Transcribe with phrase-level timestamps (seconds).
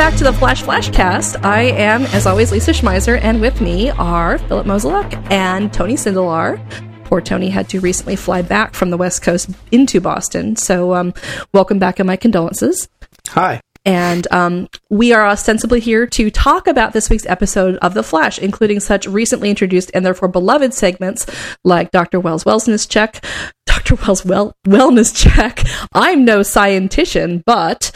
[0.00, 1.44] welcome back to the Flash Flashcast.
[1.44, 6.58] I am, as always, Lisa Schmeiser, and with me are Philip Mozolak and Tony Sindelar.
[7.04, 11.12] Poor Tony had to recently fly back from the West Coast into Boston, so um,
[11.52, 12.88] welcome back and my condolences.
[13.28, 13.60] Hi.
[13.84, 18.38] And um, we are ostensibly here to talk about this week's episode of The Flash,
[18.38, 21.26] including such recently introduced and therefore beloved segments
[21.62, 22.20] like Dr.
[22.20, 23.22] Wells' Wellness Check,
[23.66, 23.96] Dr.
[23.96, 25.62] Wells' well- Wellness Check.
[25.92, 27.92] I'm no scientician, but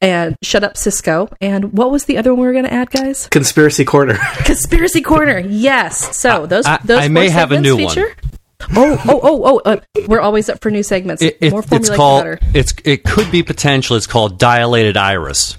[0.00, 1.28] and Shut Up Cisco.
[1.40, 3.28] And what was the other one we were going to add, guys?
[3.28, 4.14] Conspiracy Corner.
[4.44, 5.38] Conspiracy Corner.
[5.38, 6.16] Yes.
[6.16, 7.88] So those I- those I may have a new one.
[7.88, 8.14] feature?
[8.74, 9.70] Oh, oh, oh, oh!
[9.72, 9.76] Uh,
[10.08, 11.22] we're always up for new segments.
[11.22, 12.20] It, it- More it's formulaic, the called.
[12.24, 12.38] better.
[12.54, 13.96] It's it could be potential.
[13.96, 15.56] It's called dilated iris.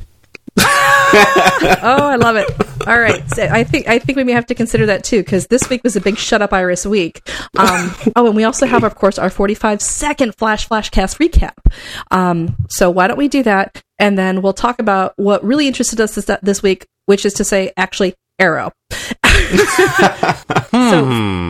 [1.13, 2.49] Oh, I love it.
[2.88, 5.47] All right, so I think I think we may have to consider that too because
[5.47, 7.27] this week was a big shut up Iris week.
[7.58, 11.53] Um, oh, and we also have, of course, our forty-five second Flash Flashcast recap.
[12.11, 16.00] Um, so why don't we do that, and then we'll talk about what really interested
[16.00, 18.72] us this, this week, which is to say, actually, Arrow.
[18.91, 18.97] so,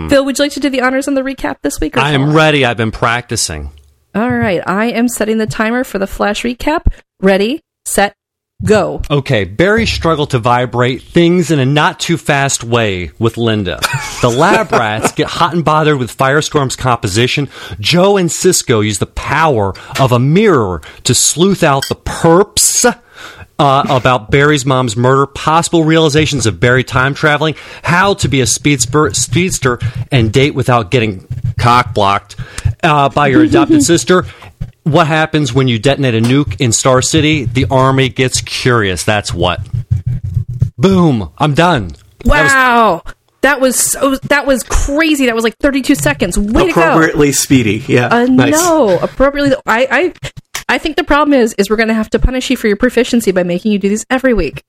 [0.10, 1.98] Phil, would you like to do the honors on the recap this week?
[1.98, 2.66] Or I am ready.
[2.66, 3.72] I've been practicing.
[4.16, 6.88] All right, I am setting the timer for the Flash recap.
[7.22, 8.16] Ready, set,
[8.64, 9.02] go.
[9.10, 13.80] Okay, Barry struggled to vibrate things in a not too fast way with Linda.
[14.22, 17.50] The lab rats get hot and bothered with Firestorm's composition.
[17.80, 23.02] Joe and Cisco use the power of a mirror to sleuth out the perps.
[23.60, 28.46] Uh, about Barry's mom's murder, possible realizations of Barry time traveling, how to be a
[28.46, 29.80] speedster, speedster
[30.12, 32.36] and date without getting cock blocked
[32.84, 34.26] uh, by your adopted sister.
[34.88, 37.44] What happens when you detonate a nuke in Star City?
[37.44, 39.04] The army gets curious.
[39.04, 39.60] That's what.
[40.78, 41.32] Boom!
[41.38, 41.92] I'm done.
[42.24, 43.04] Wow.
[43.42, 44.16] That was so.
[44.16, 45.26] That was crazy.
[45.26, 46.38] That was like 32 seconds.
[46.38, 46.82] Way to go.
[46.82, 47.84] Appropriately speedy.
[47.88, 48.08] Yeah.
[48.08, 48.54] Uh, nice.
[48.54, 49.56] No, appropriately.
[49.66, 50.14] I, I,
[50.70, 52.78] I think the problem is, is we're going to have to punish you for your
[52.78, 54.64] proficiency by making you do these every week.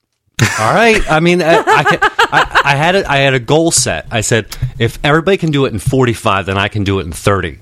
[0.59, 1.01] All right.
[1.09, 4.07] I mean, I, I, can, I, I had a, I had a goal set.
[4.11, 7.11] I said if everybody can do it in 45, then I can do it in
[7.11, 7.59] 30.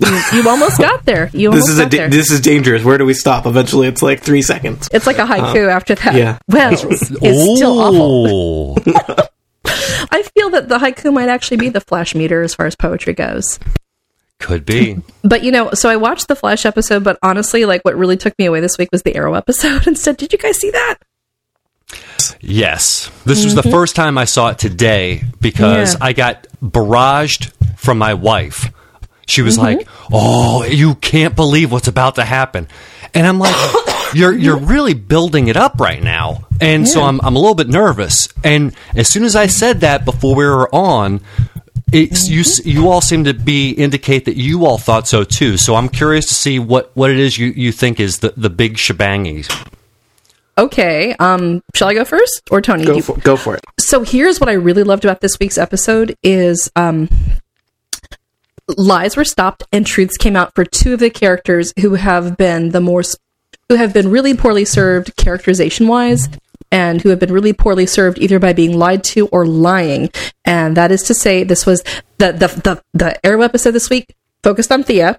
[0.00, 1.30] You, you almost got there.
[1.32, 2.08] You This almost is a da- there.
[2.10, 2.82] this is dangerous.
[2.82, 3.46] Where do we stop?
[3.46, 4.88] Eventually, it's like three seconds.
[4.92, 6.14] it's like a haiku after that.
[6.14, 6.38] yeah.
[6.48, 7.06] Well, it's
[7.58, 8.74] still awful.
[8.78, 9.28] awful.
[10.10, 13.12] I feel that the haiku might actually be the flash meter as far as poetry
[13.14, 13.58] goes.
[14.40, 14.98] Could be.
[15.22, 18.36] But you know, so I watched the Flash episode, but honestly, like what really took
[18.38, 20.16] me away this week was the Arrow episode instead.
[20.16, 20.96] Did you guys see that?
[22.40, 23.10] Yes.
[23.24, 26.02] This was the first time I saw it today because Mm-hmm.
[26.02, 26.08] Yeah.
[26.08, 28.70] I got barraged from my wife.
[29.26, 29.78] She was Mm-hmm.
[29.78, 32.68] like, "Oh, you can't believe what's about to happen,"
[33.14, 33.54] and I'm like,
[34.14, 37.68] "You're you're really building it up right now," and so I'm I'm a little bit
[37.68, 38.28] nervous.
[38.42, 41.20] And as soon as I said that before we were on.
[41.92, 45.56] It's, you s- you all seem to be indicate that you all thought so too.
[45.56, 48.50] So I'm curious to see what, what it is you, you think is the, the
[48.50, 49.46] big shebangy.
[50.58, 52.84] Okay, um, shall I go first or Tony?
[52.84, 53.64] Go you- for, go for it.
[53.78, 57.08] so here's what I really loved about this week's episode is um
[58.68, 62.70] lies were stopped and truths came out for two of the characters who have been
[62.70, 63.02] the more
[63.68, 66.28] who have been really poorly served characterization wise
[66.70, 70.10] and who have been really poorly served either by being lied to or lying.
[70.44, 71.82] And that is to say this was
[72.18, 75.18] the the the, the arrow episode this week focused on thea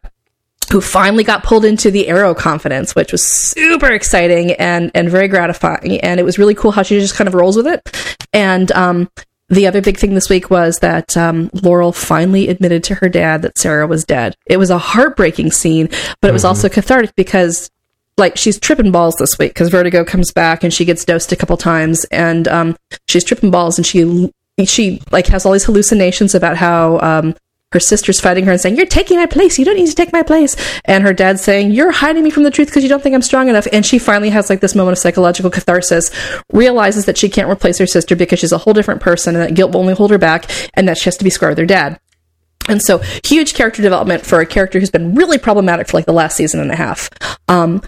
[0.72, 5.28] who finally got pulled into the arrow confidence which was super exciting and and very
[5.28, 6.02] gratifying.
[6.02, 8.26] And it was really cool how she just kind of rolls with it.
[8.34, 9.10] And um
[9.50, 13.44] the other big thing this week was that um, Laurel finally admitted to her dad
[13.44, 14.36] that Sara was dead.
[14.48, 15.90] It was a heartbreaking scene,
[16.22, 17.70] but it was also cathartic because,
[18.18, 21.36] like, she's tripping balls this week because Vertigo comes back and she gets dosed a
[21.36, 22.76] couple times, and um,
[23.08, 24.32] she's tripping balls and she
[24.64, 27.36] she like has all these hallucinations about how um,
[27.76, 29.60] her sister's fighting her and saying, You're taking my place.
[29.60, 30.56] You don't need to take my place.
[30.86, 33.22] And her dad's saying, You're hiding me from the truth because you don't think I'm
[33.22, 33.68] strong enough.
[33.72, 36.10] And she finally has like this moment of psychological catharsis,
[36.52, 39.54] realizes that she can't replace her sister because she's a whole different person and that
[39.54, 41.66] guilt will only hold her back and that she has to be scarred with her
[41.66, 42.00] dad.
[42.68, 46.14] And so, huge character development for a character who's been really problematic for like the
[46.14, 47.10] last season and a half.
[47.48, 47.82] Um,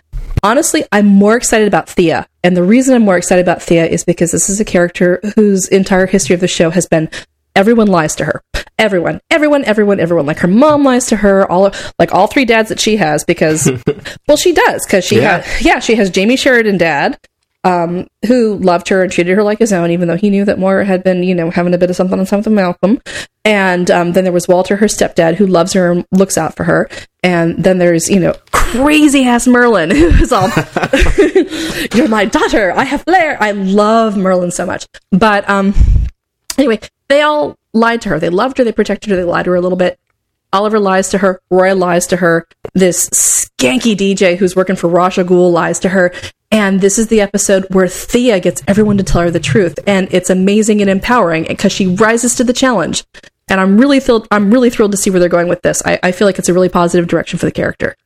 [0.43, 2.27] honestly, I'm more excited about Thea.
[2.43, 5.67] And the reason I'm more excited about Thea is because this is a character whose
[5.69, 7.09] entire history of the show has been
[7.55, 8.43] everyone lies to her.
[8.79, 10.25] Everyone, everyone, everyone, everyone.
[10.27, 13.69] Like her mom lies to her, all like all three dads that she has because,
[14.27, 15.41] well, she does because she Yeah.
[15.41, 17.17] had, yeah, she has Jamie Sheridan dad,
[17.63, 20.59] um, who loved her and treated her like his own, even though he knew that
[20.59, 23.01] Moira had been, you know, having a bit of something on something Malcolm.
[23.43, 26.63] And um, then there was Walter, her stepdad, who loves her and looks out for
[26.65, 26.87] her.
[27.23, 30.49] And then there's, you know, crazy ass Merlyn, who's all,
[31.97, 32.71] "You're my daughter.
[32.73, 34.85] I have flair." I love Merlyn so much.
[35.11, 35.73] But um,
[36.57, 38.19] anyway, they all lied to her.
[38.19, 38.63] They loved her.
[38.63, 39.15] They protected her.
[39.15, 39.99] They lied to her a little bit.
[40.53, 41.41] Oliver lies to her.
[41.49, 42.47] Roy lies to her.
[42.73, 46.13] This skanky DJ who's working for Ra's al Ghul lies to her.
[46.51, 50.07] And this is the episode where Thea gets everyone to tell her the truth, and
[50.13, 53.03] it's amazing and empowering because she rises to the challenge.
[53.49, 54.27] And I'm really thrilled.
[54.31, 55.81] I'm really thrilled to see where they're going with this.
[55.85, 57.97] I, I feel like it's a really positive direction for the character.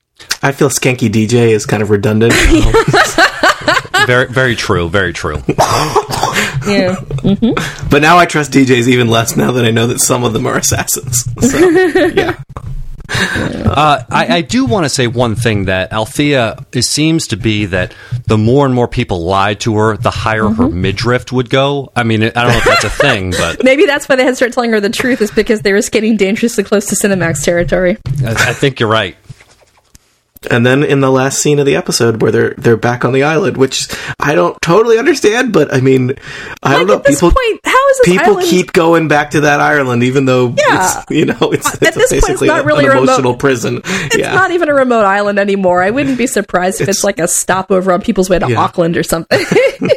[0.41, 2.33] I feel Skanky DJ is kind of redundant.
[4.07, 4.89] very, very true.
[4.89, 5.41] Very true.
[6.67, 6.95] Yeah.
[7.89, 10.45] but now I trust DJs even less now that I know that some of them
[10.45, 11.23] are assassins.
[11.41, 11.57] So,
[12.13, 12.39] yeah.
[13.09, 17.65] Uh, I, I do want to say one thing that Althea it seems to be
[17.67, 17.93] that
[18.27, 21.91] the more and more people lied to her, the higher her midriff would go.
[21.95, 24.31] I mean, I don't know if that's a thing, but Maybe that's why they had
[24.31, 27.43] to start telling her the truth, is because they were skating dangerously close to Cinemax
[27.43, 27.97] territory.
[28.23, 29.15] I, I think you're right.
[30.49, 33.21] And then in the last scene of the episode where they're they're back on the
[33.23, 33.87] island, which
[34.19, 36.15] I don't totally understand, but I mean,
[36.63, 36.95] I don't know.
[36.95, 40.01] at this People point, how is this people island- keep going back to that Ireland,
[40.01, 41.01] even though Yeah.
[41.03, 42.93] it's you know it's, At it's this point, it's basically not a- really an a
[42.95, 43.81] remote- emotional prison.
[43.85, 45.83] It's yeah, not even a remote island anymore.
[45.83, 48.61] I wouldn't be surprised if it's, It's- like a stopover on people's way to Yeah.
[48.61, 49.45] Auckland or something.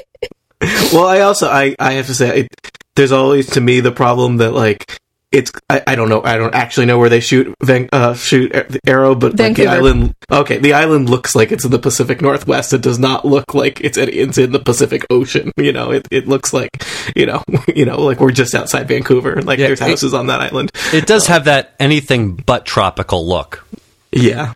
[0.93, 2.49] well, I also I I have to say it,
[2.97, 4.99] there's always to me the problem that like.
[5.34, 8.52] It's I, I don't know I don't actually know where they shoot Van, uh, shoot
[8.52, 12.22] the arrow but like the island okay the island looks like it's in the Pacific
[12.22, 15.90] Northwest it does not look like it's in, it's in the Pacific Ocean you know
[15.90, 16.70] it, it looks like
[17.16, 17.42] you know
[17.75, 20.70] you know like we're just outside Vancouver like Yeah, there's it- houses on that island
[20.92, 23.66] It does have that anything but tropical look.
[24.12, 24.52] Yeah.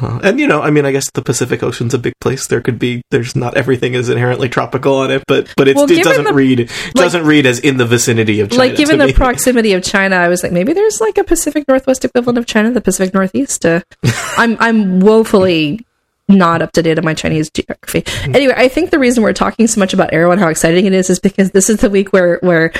[0.00, 2.46] Uh, and you know, I mean, I guess the Pacific Ocean's a big place.
[2.46, 6.02] There could be, there's not everything is inherently tropical on it, but but Well, it
[6.02, 8.58] doesn't the- read it doesn't read as in the vicinity of China.
[8.62, 9.12] like, given the me.
[9.14, 12.70] proximity of China, I was like, maybe there's like a Pacific Northwest equivalent of China,
[12.70, 13.66] the Pacific Northeast.
[13.66, 13.80] Uh,
[14.38, 15.84] I'm I'm woefully
[16.28, 18.04] not up to date on my Chinese geography.
[18.32, 20.94] Anyway, I think the reason we're talking so much about Arrow and how exciting it
[20.94, 22.72] is is because this is the week where where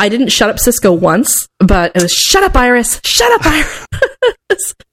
[0.00, 4.74] I didn't shut up Cisco once, but it was shut up Iris, shut up Iris.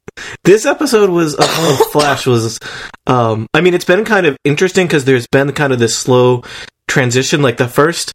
[0.43, 2.59] this episode was of, of Flash was,
[3.07, 6.43] um, I mean, it's been kind of interesting because there's been kind of this slow
[6.87, 7.41] transition.
[7.41, 8.11] Like the first,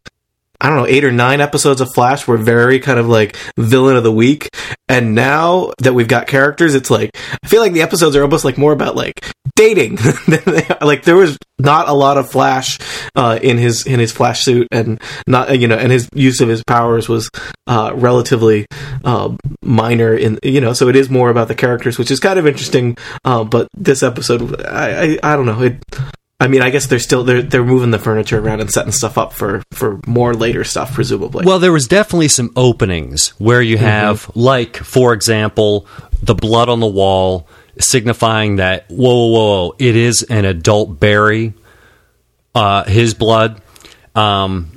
[0.61, 3.95] I don't know, eight or nine episodes of Flash were very kind of like villain
[3.95, 4.49] of the week,
[4.87, 7.11] and now that we've got characters, it's like
[7.43, 9.25] I feel like the episodes are almost like more about like
[9.55, 9.97] dating.
[10.81, 12.79] like there was not a lot of Flash
[13.15, 16.49] uh, in his in his Flash suit, and not you know, and his use of
[16.49, 17.29] his powers was
[17.67, 18.65] uh, relatively
[19.03, 22.39] uh, minor in you know, so it is more about the characters, which is kind
[22.39, 22.97] of interesting.
[23.23, 25.83] Uh, but this episode, I, I I don't know it.
[26.41, 29.17] I mean, I guess they're still they're they're moving the furniture around and setting stuff
[29.17, 31.45] up for for more later stuff, presumably.
[31.45, 35.85] Well, there was definitely some openings where you have, like, for example,
[36.23, 37.47] the blood on the wall
[37.79, 41.53] signifying that whoa, whoa, whoa, it is an adult Barry,
[42.55, 43.61] uh, his blood.
[44.15, 44.71] Um,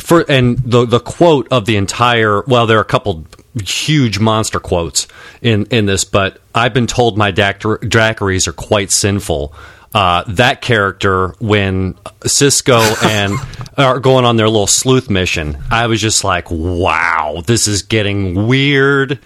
[0.00, 3.26] for and the the quote of the entire well, there are a couple
[3.64, 5.06] huge monster quotes
[5.42, 9.52] in in this, but I've been told my daiquiris are quite sinful.
[9.94, 11.94] Uh, that character when
[12.26, 13.32] Cisco and
[13.78, 18.46] are going on their little sleuth mission, I was just like, "Wow, this is getting
[18.46, 19.18] weird."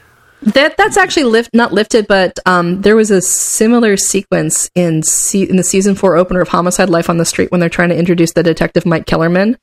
[0.43, 5.49] That that's actually lift not lifted, but um, there was a similar sequence in se-
[5.49, 7.97] in the season four opener of Homicide: Life on the Street when they're trying to
[7.97, 9.57] introduce the detective Mike Kellerman,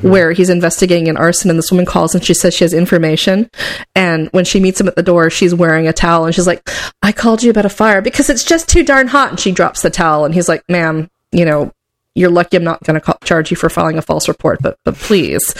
[0.00, 3.50] where he's investigating an arson, and this woman calls and she says she has information,
[3.94, 6.66] and when she meets him at the door, she's wearing a towel, and she's like,
[7.02, 9.82] "I called you about a fire because it's just too darn hot," and she drops
[9.82, 11.72] the towel, and he's like, "Ma'am, you know."
[12.14, 14.96] You're lucky I'm not going to charge you for filing a false report, but but
[14.96, 15.54] please,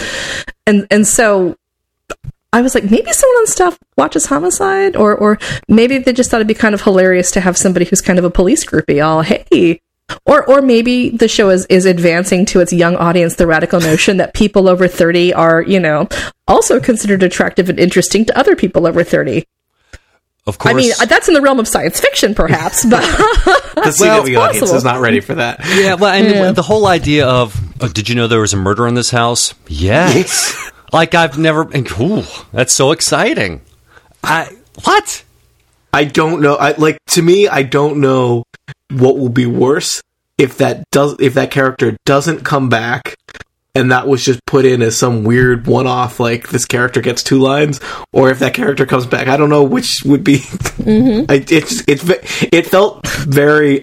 [0.66, 1.56] and and so
[2.52, 6.38] I was like, maybe someone on staff watches Homicide, or or maybe they just thought
[6.38, 9.04] it'd be kind of hilarious to have somebody who's kind of a police groupie.
[9.04, 9.80] All hey,
[10.26, 14.18] or or maybe the show is is advancing to its young audience the radical notion
[14.18, 16.08] that people over thirty are you know
[16.46, 19.46] also considered attractive and interesting to other people over thirty.
[20.44, 23.00] Of course, I mean, that's in the realm of science fiction, perhaps, but
[23.76, 24.74] the CW it's audience possible.
[24.74, 25.60] is not ready for that.
[25.76, 26.50] Yeah, well, and Yeah.
[26.52, 29.54] the whole idea of oh, did you know there was a murder in this house?
[29.68, 30.52] Yes.
[30.92, 31.62] Like I've never.
[31.72, 33.62] And, ooh, that's so exciting.
[34.22, 35.24] I what?
[35.92, 36.56] I don't know.
[36.56, 37.48] I like to me.
[37.48, 38.44] I don't know
[38.90, 40.02] what will be worse
[40.38, 43.16] if that does if that character doesn't come back,
[43.74, 46.18] and that was just put in as some weird one-off.
[46.20, 47.80] Like this character gets two lines,
[48.12, 49.28] or if that character comes back.
[49.28, 50.38] I don't know which would be.
[50.38, 51.26] Mm-hmm.
[51.30, 53.82] I, it just, it's ve- it felt very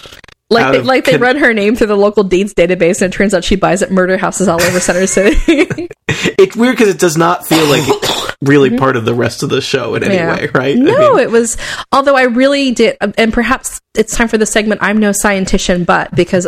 [0.50, 3.16] like they, like they con- run her name through the local deeds database, and it
[3.18, 5.90] turns out she buys at murder houses all over Central City.
[6.22, 7.88] It's weird because it does not feel like
[8.42, 8.80] really mm-hmm.
[8.80, 10.36] part of the rest of the show in any Yeah.
[10.36, 10.76] way, right?
[10.76, 11.56] I No, mean, it was.
[11.92, 14.82] Although I really did, um, and perhaps it's time for the segment.
[14.84, 16.48] I'm no scientician, but because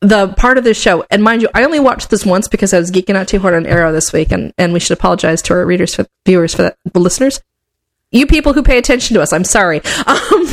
[0.00, 2.78] the part of the show, and mind you, I only watched this once because I
[2.78, 5.54] was geeking out too hard on Arrow this week, and and we should apologize to
[5.54, 7.40] our readers for viewers for that, the listeners.
[8.12, 9.80] You people who pay attention to us, I'm sorry.
[10.06, 10.46] Um,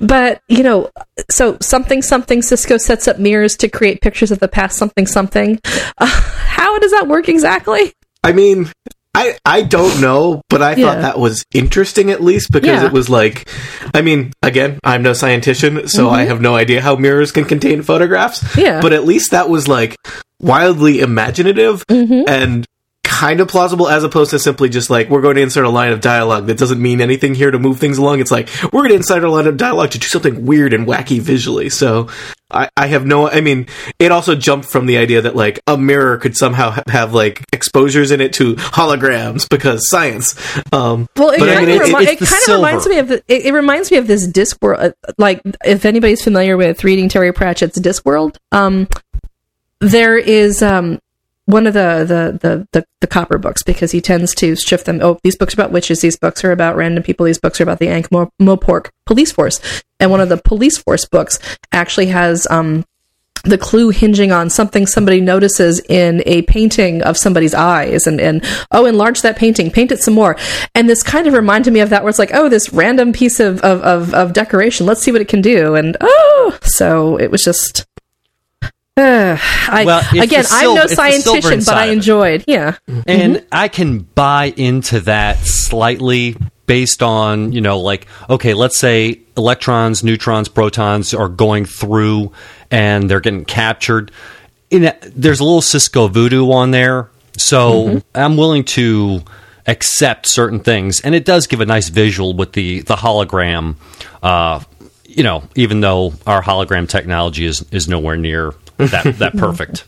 [0.00, 0.90] but, you know,
[1.30, 5.58] so something, something, Cisco sets up mirrors to create pictures of the past, something, something.
[5.98, 7.92] Uh, how does that work exactly?
[8.22, 8.70] I mean,
[9.14, 10.86] I I don't know, but I Yeah.
[10.86, 12.86] thought that was interesting at least because Yeah.
[12.86, 13.48] it was like,
[13.94, 17.82] I mean, again, I'm no scientician, so I have no idea how mirrors can contain
[17.82, 18.42] photographs.
[18.42, 18.60] Mm-hmm.
[18.60, 18.80] Yeah.
[18.80, 19.96] but at least that was like
[20.40, 22.22] wildly imaginative Mm-hmm.
[22.28, 22.66] and
[23.22, 25.92] kind of plausible as opposed to simply just like we're going to insert a line
[25.92, 28.18] of dialogue that doesn't mean anything here to move things along.
[28.18, 30.88] It's like we're going to insert a line of dialogue to do something weird and
[30.88, 31.68] wacky visually.
[31.70, 32.08] So
[32.50, 33.66] I, I have no i mean
[33.98, 37.42] it also jumped from the idea that like a mirror could somehow ha- have like
[37.52, 40.34] exposures in it to holograms because science.
[40.72, 42.88] Um Well, it But, I kind mean, of it's- remi- it's it kind of reminds
[42.88, 44.78] me of the, it, it reminds me of this Discworld.
[44.80, 48.88] Uh, like, if anybody's familiar with reading Terry Pratchett's Discworld, um,
[49.80, 50.98] there is um
[51.46, 55.00] one of the the, the the the copper books because he tends to shift them.
[55.02, 56.00] Oh, these books are about witches.
[56.00, 57.26] These books are about random people.
[57.26, 59.60] These books are about the Ankh Morpork police force.
[59.98, 61.38] And one of the police force books
[61.72, 62.84] actually has um
[63.44, 68.44] the clue hinging on something somebody notices in a painting of somebody's eyes and, and
[68.70, 70.36] oh enlarge that painting paint it some more
[70.76, 73.40] and this kind of reminded me of that where it's like oh this random piece
[73.40, 77.30] of, of, of, of decoration let's see what it can do and oh so it
[77.30, 77.84] was just
[79.68, 82.76] I, Well, again the i'm no it's the silver scientician but i enjoyed yeah.
[83.06, 89.20] And I can buy into that slightly based on you know like okay let's say
[89.36, 92.32] electrons neutrons protons are going through
[92.70, 94.10] and they're getting captured.
[94.70, 99.22] In a, there's a little cisco voodoo on there so i'm willing to
[99.66, 101.00] accept certain things.
[101.00, 103.76] And it does give a nice visual with the the hologram
[104.22, 104.60] uh
[105.06, 109.84] you know even though our hologram technology is is nowhere near that that perfect.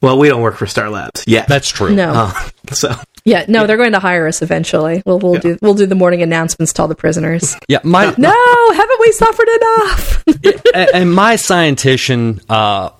[0.00, 1.94] Well we don't work for star labs yeah that's true.
[1.94, 2.12] No.
[2.12, 5.02] Uh, so yeah no they're going to hire us eventually.
[5.04, 7.54] We'll, we'll do we'll do the morning announcements to all the prisoners.
[7.68, 10.24] Yeah my no haven't we suffered enough?
[10.74, 12.90] And, and my scientician uh,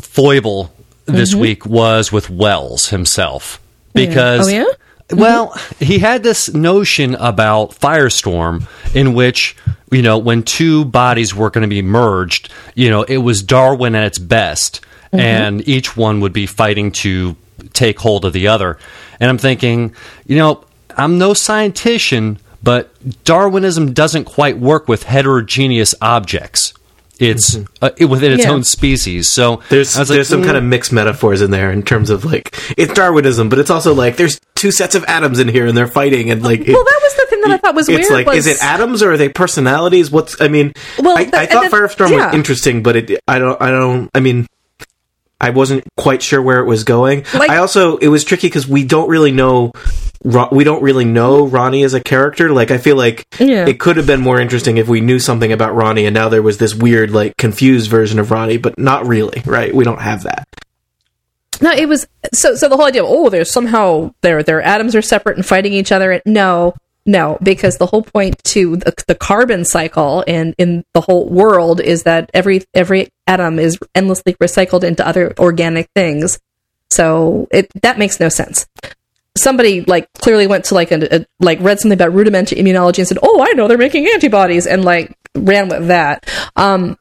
[0.00, 0.72] foible
[1.06, 3.60] this week was with Wells himself
[3.94, 4.64] because Oh, yeah?
[5.12, 9.56] well he had this notion about firestorm in which
[9.92, 13.94] you know when two bodies were going to be merged you know it was darwin
[13.94, 15.20] at its best mm-hmm.
[15.20, 17.36] and each one would be fighting to
[17.72, 18.78] take hold of the other.
[19.20, 19.94] And i'm thinking
[20.26, 20.64] you know
[20.96, 22.92] i'm no scientician but
[23.24, 26.74] darwinism doesn't quite work with heterogeneous objects
[27.22, 28.50] it's uh, it- within its Yeah.
[28.50, 31.50] own species so There's I was like, there's some "Mm, kind of mixed metaphors in
[31.50, 35.04] there in terms of like it's Darwinism, but it's also like there's two sets of
[35.04, 37.50] atoms in here and they're fighting and like it- well that was the thing that
[37.52, 40.10] i thought was it's weird like was, is it atoms or are they personalities?
[40.10, 40.72] What's I mean?
[40.98, 42.26] Well, I, the- I thought and the- Firestorm yeah.
[42.26, 44.46] was interesting, but it I don't I don't I mean.
[45.42, 47.24] I wasn't quite sure where it was going.
[47.34, 49.72] Like- I also it was tricky because we don't really know
[50.52, 52.52] we don't really know Ronnie as a character.
[52.52, 53.66] Like I feel like Yeah.
[53.66, 56.42] it could have been more interesting if we knew something about Ronnie, and now there
[56.42, 59.74] was this weird like confused version of Ronnie, but not really, right?
[59.74, 60.46] We don't have that.
[61.60, 62.54] No, it was so.
[62.54, 65.72] So the whole idea, of, oh, there's somehow their their atoms are separate and fighting
[65.72, 66.20] each other.
[66.26, 66.74] No,
[67.06, 71.80] no, because the whole point to the, the carbon cycle and in the whole world
[71.80, 76.40] is that every every atom is endlessly recycled into other organic things.
[76.90, 78.66] So it that makes no sense.
[79.36, 83.08] Somebody like clearly went to like a, a like read something about rudimentary immunology and
[83.08, 86.28] said, "Oh, I know they're making antibodies," and like ran with that.
[86.56, 86.98] Um,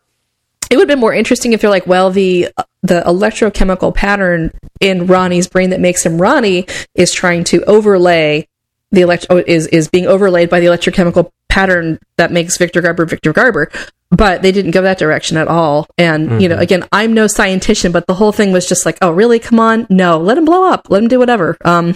[0.72, 2.48] it would have been more interesting if they're like, well, the
[2.82, 8.48] the electrochemical pattern in Ronnie's brain that makes him Ronnie is trying to overlay
[8.92, 13.06] the elect oh, is is being overlaid by the electrochemical pattern that makes Victor Garber
[13.06, 13.70] Victor Garber.
[14.12, 15.88] But they didn't go that direction at all.
[15.98, 19.12] And you know, again, I'm no scientician, but the whole thing was just like, oh,
[19.12, 19.40] really?
[19.40, 21.58] Come on, no, let him blow up, let him do whatever.
[21.64, 21.96] Um,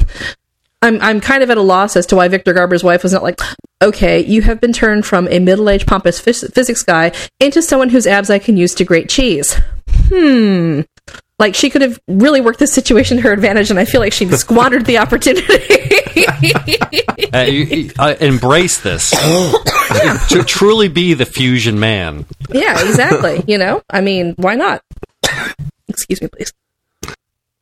[0.81, 3.21] I'm I'm kind of at a loss as to why Victor Garber's wife was not
[3.23, 3.39] like,
[3.81, 8.07] okay, you have been turned from a middle-aged pompous phys- physics guy into someone whose
[8.07, 9.59] abs I can use to grate cheese.
[10.09, 10.81] Hmm.
[11.37, 14.13] Like she could have really worked this situation to her advantage, and I feel like
[14.13, 15.43] she squandered the opportunity.
[17.33, 19.11] Uh, you- you- uh, embrace this.
[20.29, 22.25] to truly be the fusion man.
[22.49, 23.43] yeah, exactly.
[23.47, 24.81] You know, I mean, why not?
[25.87, 26.51] Excuse me, please.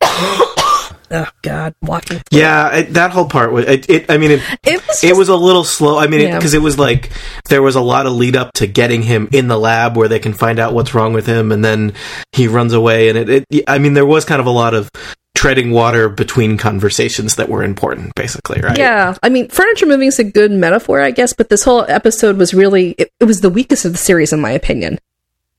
[1.10, 2.20] oh God, walking.
[2.30, 3.88] Yeah, it, that whole part was it.
[3.88, 4.86] it I mean, it, It was.
[4.86, 5.98] Just, it was a little slow.
[5.98, 6.36] I mean, Yeah.
[6.36, 7.10] because it, was like
[7.48, 10.18] there was a lot of lead up to getting him in the lab where they
[10.18, 11.94] can find out what's wrong with him, and then
[12.32, 13.08] he runs away.
[13.08, 14.90] And it, it I mean, there was kind of a lot of
[15.34, 18.78] treading water between conversations that were important, basically, right?
[18.78, 22.36] Yeah, I mean, furniture moving is a good metaphor, I guess, but this whole episode
[22.38, 24.98] was really it, it was the weakest of the series, in my opinion.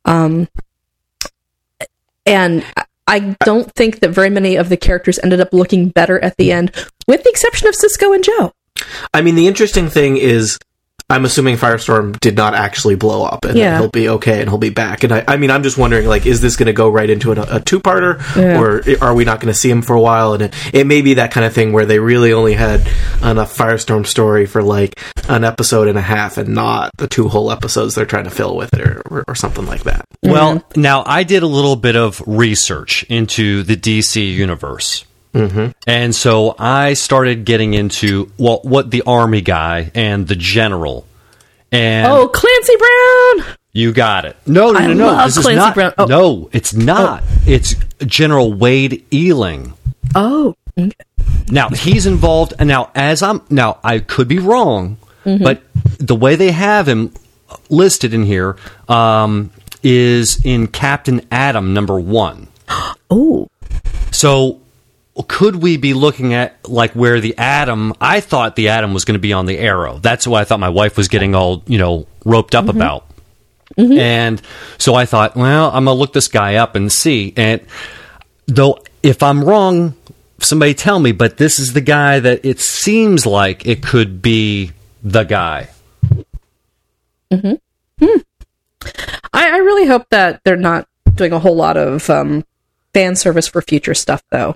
[0.06, 0.48] Um,
[2.26, 6.20] and I- I don't think that very many of the characters ended up looking better
[6.24, 6.72] at the end,
[7.08, 8.52] with the exception of Cisco and Joe.
[9.14, 10.58] I mean, the interesting thing is,
[11.08, 13.78] I'm assuming Firestorm did not actually blow up, and Yeah.
[13.78, 15.04] he'll be okay, and he'll be back.
[15.04, 17.32] And I, I mean, I'm just wondering, like, is this going to go right into
[17.32, 18.60] an, a two-parter, Yeah.
[18.60, 20.34] or are we not going to see him for a while?
[20.34, 22.82] And it, it may be that kind of thing where they really only had
[23.22, 27.52] enough Firestorm story for like an episode and a half, and not the two whole
[27.52, 30.06] episodes they're trying to fill with it, or, or, or something like that.
[30.24, 30.82] Well, mm-hmm.
[30.82, 35.06] now I did a little bit of research into the DC universe.
[35.36, 35.72] Mm-hmm.
[35.86, 41.06] And so I started getting into well, what the army guy and the general,
[41.72, 43.56] and Oh, Clancy Brown!
[43.74, 44.38] you got it.
[44.48, 45.26] No, no, no, no.
[45.26, 45.74] This is not.
[45.76, 45.94] Brown.
[45.98, 46.06] Oh.
[46.06, 47.24] No, it's not.
[47.46, 49.74] It's General Wade Eiling.
[50.16, 50.92] Oh, okay.
[51.50, 52.54] Now he's involved.
[52.58, 55.44] And now, as I'm now, I could be wrong, Mm-hmm.
[55.44, 55.64] but
[55.98, 57.12] the way they have him
[57.70, 58.56] listed in here
[58.88, 59.52] um,
[59.84, 62.48] is in Captain Atom number one.
[63.10, 63.50] oh,
[64.12, 64.62] So
[65.24, 69.14] could we be looking at like where the atom I thought the atom was going
[69.14, 69.98] to be on the arrow.
[70.00, 72.78] That's what I thought my wife was getting all, you know, roped up mm-hmm.
[72.78, 73.08] about.
[73.78, 73.98] Mm-hmm.
[73.98, 74.42] And
[74.78, 77.34] so I thought, well, I'm going to look this guy up and see.
[77.36, 77.62] And
[78.48, 79.96] though if I'm wrong,
[80.40, 84.72] somebody tell me, but this is the guy that it seems like it could be
[85.04, 85.70] the guy.
[87.32, 87.54] Mm-hmm.
[88.04, 88.20] Hmm.
[89.34, 92.46] I, I really hope that they're not doing a whole lot of um,
[92.94, 94.56] fan service for future stuff, though.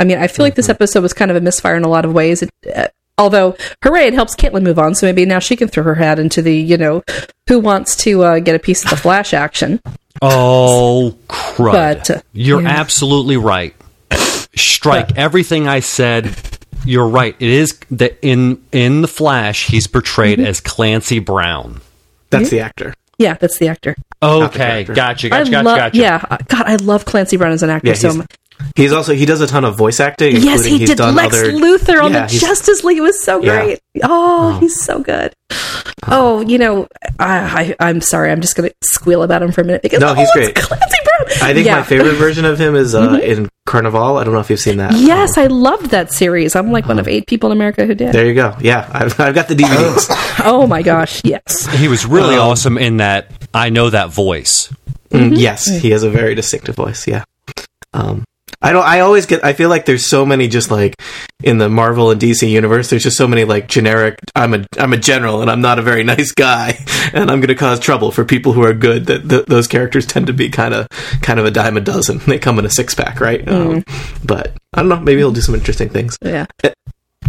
[0.00, 2.04] I mean, I feel like this episode was kind of a misfire in a lot
[2.04, 2.42] of ways.
[2.42, 2.88] It, uh,
[3.18, 6.18] although, hooray, it helps Caitlin move on, so maybe now she can throw her hat
[6.18, 7.02] into the, you know,
[7.48, 9.80] who wants to uh, get a piece of the Flash action.
[10.22, 11.72] Oh, crud.
[11.72, 12.68] But, uh, You're yeah.
[12.70, 13.74] absolutely right.
[14.56, 16.34] Strike everything I said.
[16.84, 17.36] You're right.
[17.38, 20.48] It is that in in the Flash, he's portrayed Mm-hmm.
[20.48, 21.80] as Clancy Brown.
[22.30, 22.94] That's the actor.
[23.18, 23.94] Yeah, that's the actor.
[24.22, 24.94] Okay, character.
[24.94, 25.96] gotcha, I gotcha, gotcha, love, gotcha.
[25.98, 28.30] yeah, God, I love Clancy Brown as an actor Yeah, so much.
[28.76, 30.32] He's also he does a ton of voice acting.
[30.36, 32.98] Yes, including he he's did done Lex other, Luthor on Yeah, the Justice League.
[32.98, 33.62] It was so Yeah.
[33.64, 33.80] great.
[34.02, 35.32] Oh, he's so good.
[36.06, 38.30] Oh, you know, I, I I'm sorry.
[38.30, 40.54] I'm just gonna squeal about him for a minute because No, oh, he's it's great.
[40.54, 41.48] Clancy Brown.
[41.48, 41.76] I think Yeah.
[41.76, 44.18] my favorite version of him is uh, in Carnivàle.
[44.20, 44.94] I don't know if you've seen that.
[44.94, 46.56] Yes, I loved that series.
[46.56, 48.12] I'm like one of eight people in America who did.
[48.12, 48.56] There you go.
[48.60, 50.40] Yeah, I've, I've got the DVDs.
[50.44, 51.66] Oh my gosh, yes.
[51.76, 53.30] He was really Um, awesome in that.
[53.52, 54.72] I know that voice.
[55.10, 55.34] Mm-hmm.
[55.34, 57.06] Mm, yes, he has a very distinctive voice.
[57.06, 57.24] Yeah.
[57.92, 58.24] Um,
[58.62, 58.84] I don't.
[58.84, 59.42] I always get.
[59.42, 61.00] I feel like there's so many just like
[61.42, 62.90] in the Marvel and DC universe.
[62.90, 64.18] There's just so many like generic.
[64.34, 66.78] I'm a I'm a general and I'm not a very nice guy
[67.14, 69.06] and I'm going to cause trouble for people who are good.
[69.06, 70.88] That th- those characters tend to be kind of
[71.22, 72.20] kind of a dime a dozen.
[72.30, 73.46] They come in a six pack, right?
[73.48, 73.82] Um,
[74.22, 75.00] but I don't know.
[75.00, 76.16] Maybe he'll do some interesting things.
[76.22, 76.46] Yeah.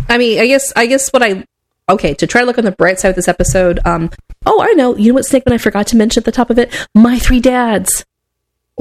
[0.10, 1.46] I mean, I guess I guess what I
[1.90, 3.80] okay to try to look on the bright side of this episode.
[3.86, 4.12] Um.
[4.46, 4.98] Oh, I know.
[4.98, 6.88] You know what segment I forgot to mention at the top of it?
[6.94, 8.06] My three dads,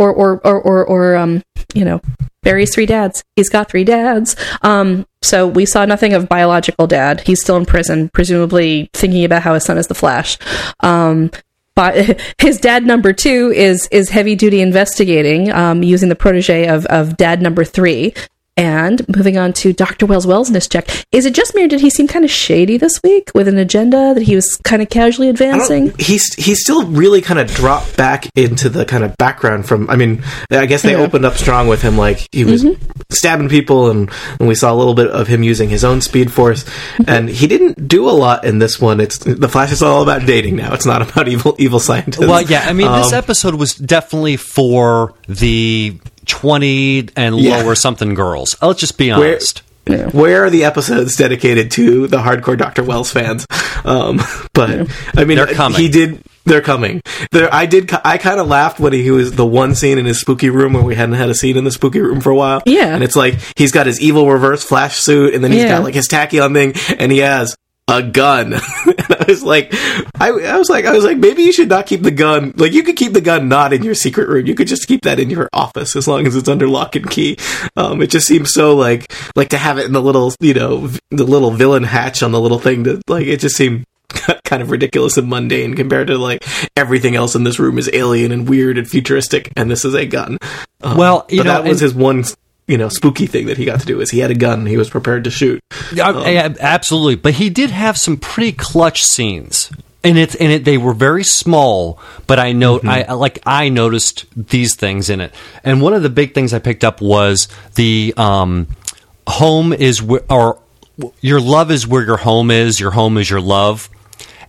[0.00, 1.42] or or or or, or um.
[1.72, 2.00] You know,
[2.42, 3.22] Barry's three dads.
[3.36, 4.34] He's got three dads.
[4.62, 5.06] Um.
[5.22, 7.20] So we saw nothing of biological dad.
[7.20, 10.36] He's still in prison, presumably thinking about how his son is the Flash.
[10.80, 11.30] Um.
[11.76, 16.86] But his dad number two is is heavy duty investigating, um, using the protege of
[16.86, 18.14] of dad number three.
[18.60, 20.04] And moving on to Dr.
[20.04, 20.86] Wells wellness check.
[21.12, 23.56] Is it just me or did he seem kind of shady this week with an
[23.56, 25.94] agenda that he was kind of casually advancing?
[25.98, 29.88] He's he's still really kind of dropped back into the kind of background from.
[29.88, 30.98] I mean, I guess they Yeah.
[30.98, 32.66] opened up strong with him, like he was
[33.08, 36.30] stabbing people, and, and we saw a little bit of him using his own speed
[36.30, 36.66] force,
[37.06, 39.00] and he didn't do a lot in this one.
[39.00, 40.74] It's the Flash is all about dating now.
[40.74, 42.26] It's not about evil evil scientists.
[42.26, 45.98] Well, yeah, I mean, this Um, episode was definitely for the
[46.30, 47.58] 20 and Yeah.
[47.58, 48.56] lower something girls.
[48.62, 49.62] Let's just be Where- honest.
[50.12, 53.46] Where are the episodes dedicated to the hardcore Doctor Wells fans?
[53.82, 54.20] Um,
[54.52, 55.80] but I mean, They're coming.
[55.80, 56.20] he did.
[56.44, 57.00] They're coming.
[57.32, 57.90] There, I did.
[58.04, 60.82] I kind of laughed when he was the one scene in his spooky room where
[60.82, 62.62] we hadn't had a scene in the spooky room for a while.
[62.66, 62.94] Yeah.
[62.94, 65.68] and it's like he's got his evil reverse flash suit, and then he's Yeah.
[65.78, 67.56] got like his tachyon thing, and he has
[67.90, 68.52] a gun.
[68.86, 69.74] and I was like,
[70.20, 72.52] I, I was like, I was like, maybe you should not keep the gun.
[72.56, 74.46] Like, you could keep the gun not in your secret room.
[74.46, 77.10] You could just keep that in your office as long as it's under lock and
[77.10, 77.36] key.
[77.76, 80.86] Um, it just seems so like, like to have it in the little, you know,
[80.86, 82.84] v- the little villain hatch on the little thing.
[82.84, 83.84] To like, it just seemed
[84.44, 86.44] kind of ridiculous and mundane compared to like
[86.76, 90.06] everything else in this room is alien and weird and futuristic, and this is a
[90.06, 90.38] gun.
[90.82, 92.24] Um, Well, you but know, that was his one.
[92.70, 94.64] You know, spooky thing that he got to do is he had a gun.
[94.64, 95.60] He was prepared to shoot.
[95.92, 97.16] Yeah, yeah, absolutely.
[97.16, 99.72] But he did have some pretty clutch scenes.
[100.04, 103.68] And it's and it they were very small, but I know I I- like I
[103.68, 105.34] noticed these things in it.
[105.64, 108.68] And one of the big things I picked up was the um
[109.26, 110.58] home is where or
[111.20, 113.90] your love is where your home is, your home is your love.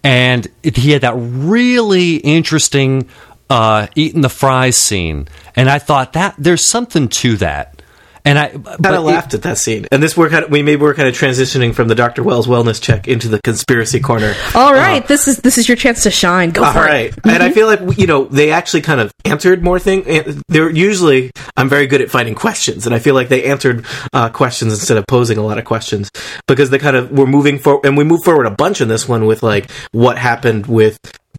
[0.03, 3.07] And it, he had that really interesting
[3.49, 7.80] uh, eating the fries scene, and I thought that there's something to that.
[8.23, 9.87] And I kind but of it- laughed at that scene.
[9.91, 12.23] And this we're kind of we maybe we're kind of transitioning from the Dr.
[12.23, 14.33] Wells wellness check into the conspiracy corner.
[14.55, 16.51] All right, this is this is your chance to shine.
[16.51, 17.19] Go All for right, it.
[17.25, 20.41] and I feel like you know they actually kind of answered more things.
[20.47, 24.29] They're usually I'm very good at finding questions, and I feel like they answered uh,
[24.29, 26.11] questions instead of posing a lot of questions
[26.47, 29.07] because they kind of were moving forward, and we moved forward a bunch in this
[29.07, 30.97] one with like what happened with.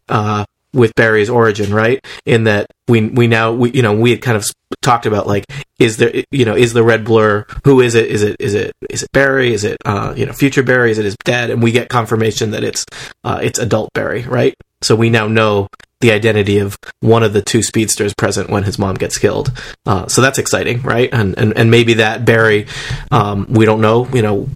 [0.08, 2.04] Uh, with Barry's origin, right?
[2.24, 4.46] In that we we now we you know we had kind of
[4.80, 5.44] talked about like
[5.78, 8.74] is there you know is the red blur who is it is it is it
[8.90, 11.62] is it Barry is it uh you know future Barry is it his dad and
[11.62, 12.84] we get confirmation that it's
[13.24, 14.54] uh it's adult Barry, right?
[14.82, 15.68] So we now know
[16.02, 19.50] the identity of one of the two speedsters present when his mom gets killed.
[19.86, 21.08] Uh, so that's exciting, right?
[21.12, 22.66] And, and and maybe that Barry,
[23.10, 24.48] um, we don't know, you know,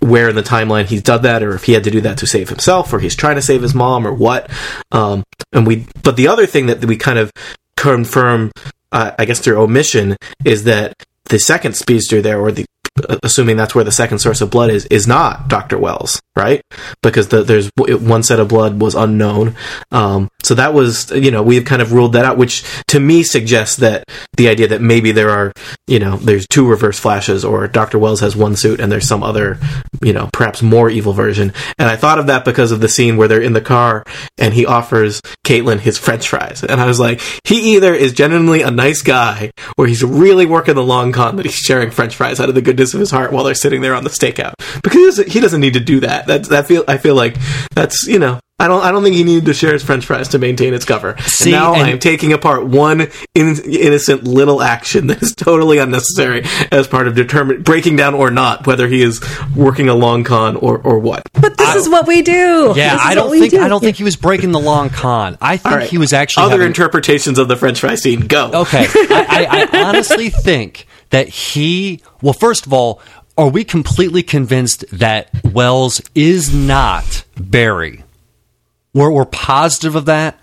[0.00, 2.26] where in the timeline he's done that, or if he had to do that to
[2.26, 4.50] save himself, or he's trying to save his mom, or what.
[4.92, 7.30] Um, and we, but the other thing that we kind of
[7.76, 8.52] confirm,
[8.92, 10.94] uh, I guess through omission, is that
[11.26, 12.64] the second speedster there, or the
[13.22, 15.78] assuming that's where the second source of blood is, is not Dr.
[15.78, 16.62] Wells, right?
[17.02, 19.56] Because the, there's one set of blood was unknown.
[19.90, 23.22] Um, so that was, you know, we've kind of ruled that out, which to me
[23.22, 24.04] suggests that
[24.36, 25.52] the idea that maybe there are,
[25.86, 27.98] you know, there's two reverse flashes or Dr.
[27.98, 29.58] Wells has one suit and there's some other,
[30.02, 31.52] you know, perhaps more evil version.
[31.78, 34.04] And I thought of that because of the scene where they're in the car
[34.38, 36.62] and he offers Caitlin his french fries.
[36.62, 40.74] And I was like, he either is genuinely a nice guy or he's really working
[40.74, 43.32] the long con that he's sharing french fries out of the goodness of his heart
[43.32, 44.54] while they're sitting there on the stakeout.
[44.82, 46.26] Because he doesn't, need to do that.
[46.26, 47.36] That's, that feel, I feel like
[47.70, 48.82] that's, you know, I don't.
[48.82, 51.16] I don't think he needed to share his French fries to maintain its cover.
[51.22, 55.34] See, and now and- I am taking apart one in, innocent little action that is
[55.34, 59.20] totally unnecessary as part of determining breaking down or not whether he is
[59.56, 61.22] working a long con or or what.
[61.34, 62.72] But this is what we do.
[62.76, 63.60] yeah, I don't think do.
[63.60, 65.36] I don't think he was breaking the long con.
[65.40, 65.88] I think All right.
[65.90, 68.20] he was actually other having- interpretations of the French fry scene.
[68.26, 68.50] Go.
[68.54, 72.00] Okay, I, I, I honestly think that he.
[72.22, 73.00] Well, first of all,
[73.36, 78.04] are we completely convinced that Wells is not Barry?
[78.94, 80.38] We're, we're positive of that.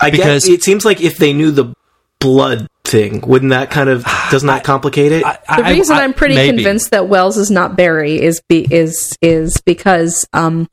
[0.00, 1.74] I because- guess it seems like if they knew the
[2.20, 5.24] blood thing, wouldn't that kind of doesn't that complicate it?
[5.24, 6.56] I- The I- reason I- I, am pretty maybe.
[6.58, 10.68] convinced that Wells is not Barry is be, is is because um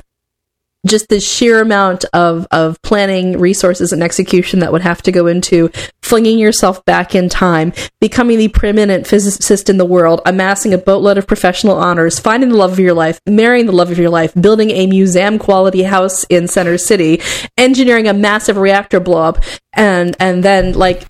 [0.86, 5.28] just the sheer amount of of planning, resources, and execution that would have to go
[5.28, 5.70] into
[6.02, 11.18] flinging yourself back in time, becoming the preeminent physicist in the world, amassing a boatload
[11.18, 14.34] of professional honors, finding the love of your life, marrying the love of your life,
[14.40, 17.22] building a museum quality house in Central City,
[17.58, 19.38] engineering a massive reactor blow up,
[19.74, 21.06] and and then like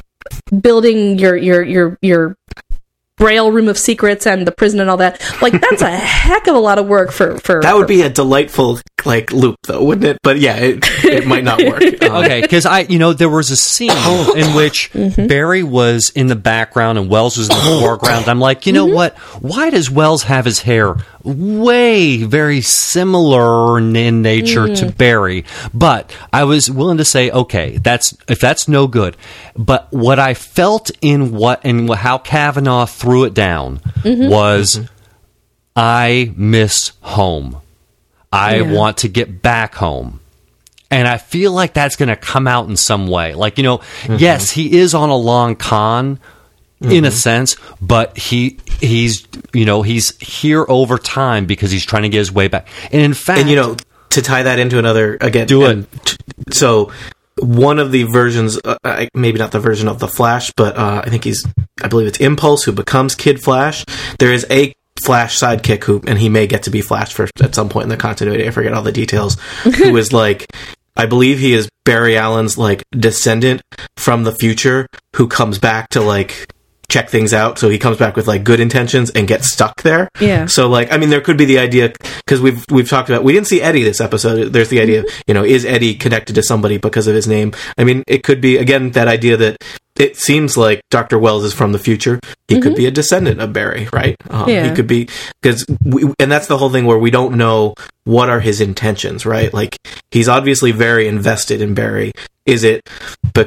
[0.61, 2.37] building your your your your
[3.19, 5.21] braille room of secrets and the prison and all that.
[5.41, 8.09] Like that's a heck of a lot of work for for that would be a
[8.09, 10.17] delightful like loop, though, wouldn't it?
[10.23, 11.83] But yeah, it, it might not work.
[12.09, 14.33] Um, Okay, because I, you know, there was a scene oh.
[14.35, 15.27] in which mm-hmm.
[15.27, 17.79] Barry was in the background and Wells was in the oh.
[17.81, 18.27] foreground.
[18.27, 18.95] I'm like, you know mm-hmm.
[18.95, 19.17] what?
[19.41, 24.97] Why does Wells have his hair way very similar in, in nature to mm.
[24.97, 25.45] Barry?
[25.73, 29.15] But I was willing to say, okay, that's if that's no good.
[29.55, 34.29] But what I felt in what and how Cavanagh threw it down mm-hmm.
[34.29, 34.79] was,
[35.75, 37.61] I miss home.
[38.31, 38.71] I Yeah.
[38.73, 40.19] want to get back home.
[40.91, 43.35] And I feel like that's going to come out in some way.
[43.35, 46.19] Like, you know, yes, he is on a long con
[46.81, 52.03] in a sense, but he he's you know, he's here over time because he's trying
[52.03, 52.67] to get his way back.
[52.91, 53.75] And in fact, and you know
[54.11, 55.85] to tie that into another again Do it.
[56.05, 56.17] t-
[56.51, 56.91] so
[57.37, 61.09] one of the versions uh, maybe not the version of the flash but uh, i
[61.09, 61.45] think he's
[61.83, 63.85] i believe it's impulse who becomes kid flash
[64.17, 64.73] there is a
[65.05, 67.89] flash sidekick who and he may get to be flash for at some point in
[67.89, 68.47] the continuity.
[68.47, 69.37] I forget all the details.
[69.63, 70.47] Who is like
[70.95, 73.61] I believe he is Barry Allen's like descendant
[73.97, 76.53] from the future who comes back to like
[76.89, 77.57] check things out.
[77.59, 80.09] So he comes back with like good intentions and gets stuck there.
[80.19, 80.47] Yeah.
[80.47, 81.93] So like, I mean, there could be the idea
[82.25, 84.51] because we've we've talked about we didn't see Eddie this episode.
[84.53, 87.53] There's the idea, you know, is Eddie connected to somebody because of his name?
[87.77, 89.57] I mean, it could be again that idea that
[89.97, 91.19] it seems like Dr.
[91.19, 92.21] Wells is from the future.
[92.47, 94.15] He could be a descendant of Barry, right?
[94.29, 94.69] Um, Yeah.
[94.69, 95.09] He could be
[95.41, 95.65] because,
[96.17, 97.75] and that's the whole thing where we don't know
[98.05, 99.53] what are his intentions, right?
[99.53, 99.77] Like
[100.11, 102.13] he's obviously very invested in Barry.
[102.45, 102.81] Is it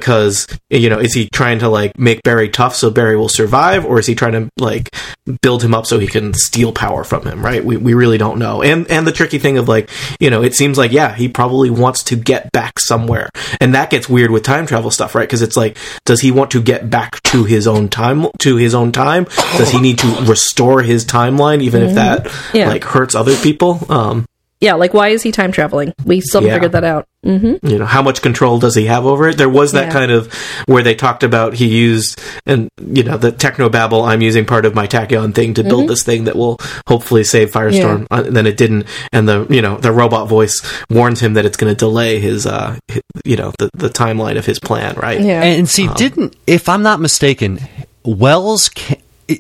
[0.00, 3.84] because you know is he trying to like make Barry tough so Barry will survive,
[3.84, 4.94] or is he trying to like
[5.40, 7.44] build him up so he can steal power from him?
[7.44, 7.64] Right?
[7.64, 8.62] We we really don't know.
[8.62, 11.70] And and the tricky thing of like you know it seems like yeah he probably
[11.70, 13.28] wants to get back somewhere,
[13.60, 15.28] and that gets weird with time travel stuff, right?
[15.28, 18.74] Because it's like does he want to get back to his own time to his
[18.74, 19.24] own time?
[19.56, 22.68] Does he need to restore his timeline even if that Yeah.
[22.68, 23.80] like hurts other people?
[23.88, 24.24] Um,
[24.62, 25.92] yeah, like why is he time traveling?
[26.06, 26.54] We still haven't Yeah.
[26.56, 27.06] figured that out.
[27.24, 27.64] Mm-hmm.
[27.68, 29.92] you know how much control does he have over it there was that Yeah.
[29.92, 30.26] kind of
[30.66, 34.64] where they talked about he used and you know the techno babble i'm using part
[34.66, 35.68] of my tachyon thing to Mm-hmm.
[35.68, 39.46] build this thing that will hopefully save firestorm uh, and then it didn't and the
[39.50, 43.00] you know the robot voice warns him that it's going to delay his uh hi-
[43.24, 45.44] you know the, the timeline of his plan right Yeah.
[45.44, 47.60] And see, didn't if I'm not mistaken,
[48.04, 48.96] Wells ca-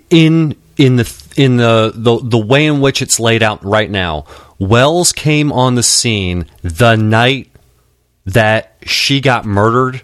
[0.08, 4.24] in in the in the, the the way in which it's laid out right now,
[4.68, 7.50] Wells came on the scene the night
[8.26, 10.02] that she got murdered.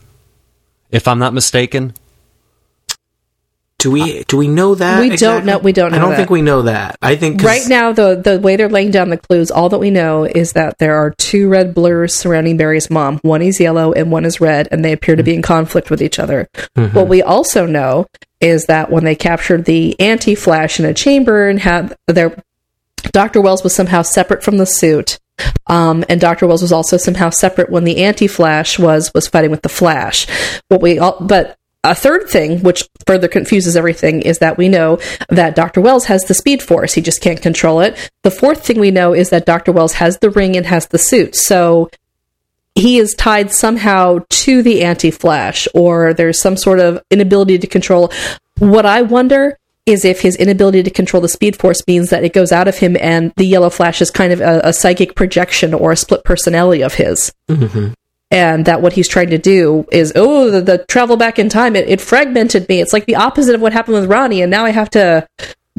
[0.91, 1.93] If I'm not mistaken,
[3.79, 5.99] do we do we know that We don't know- we don't know.
[5.99, 6.17] i don't that.
[6.17, 9.11] think we know that i think 'cause- Right now, the the way they're laying down
[9.11, 12.91] the clues, all that we know is that there are two red blurs surrounding Barry's
[12.91, 13.21] mom.
[13.23, 16.03] One is yellow and one is red, and they appear to be in conflict with
[16.03, 16.49] each other.
[16.77, 16.97] Mm-hmm.
[16.97, 18.07] What we also know
[18.41, 22.33] is that when they captured the anti Flash in a chamber and had their
[23.13, 23.41] Dr.
[23.41, 25.19] Wells was somehow separate from the suit.
[25.69, 26.47] Um, and Dr.
[26.47, 30.27] Wells was also somehow separate when the anti-Flash was was fighting with the Flash.
[30.69, 34.99] What we all, but a third thing, which further confuses everything, is that we know
[35.29, 35.81] that Dr.
[35.81, 36.95] Wells has the Speed Force.
[36.95, 38.11] He just can't control it.
[38.25, 39.71] The fourth thing we know is that Dr.
[39.71, 41.37] Wells has the ring and has the suit.
[41.37, 41.89] So
[42.79, 48.13] he is tied somehow to the anti-flash or there's some sort of inability to control
[48.59, 52.33] what i wonder is if his inability to control the speed force means that it
[52.33, 55.75] goes out of him and the yellow flash is kind of a, a psychic projection
[55.75, 57.33] or a split personality of his.
[57.49, 57.93] Mm-hmm.
[58.31, 61.75] And that what he's trying to do is oh the, the travel back in time
[61.75, 62.81] it, it fragmented me.
[62.81, 65.27] It's like the opposite of what happened with ronnie and now i have to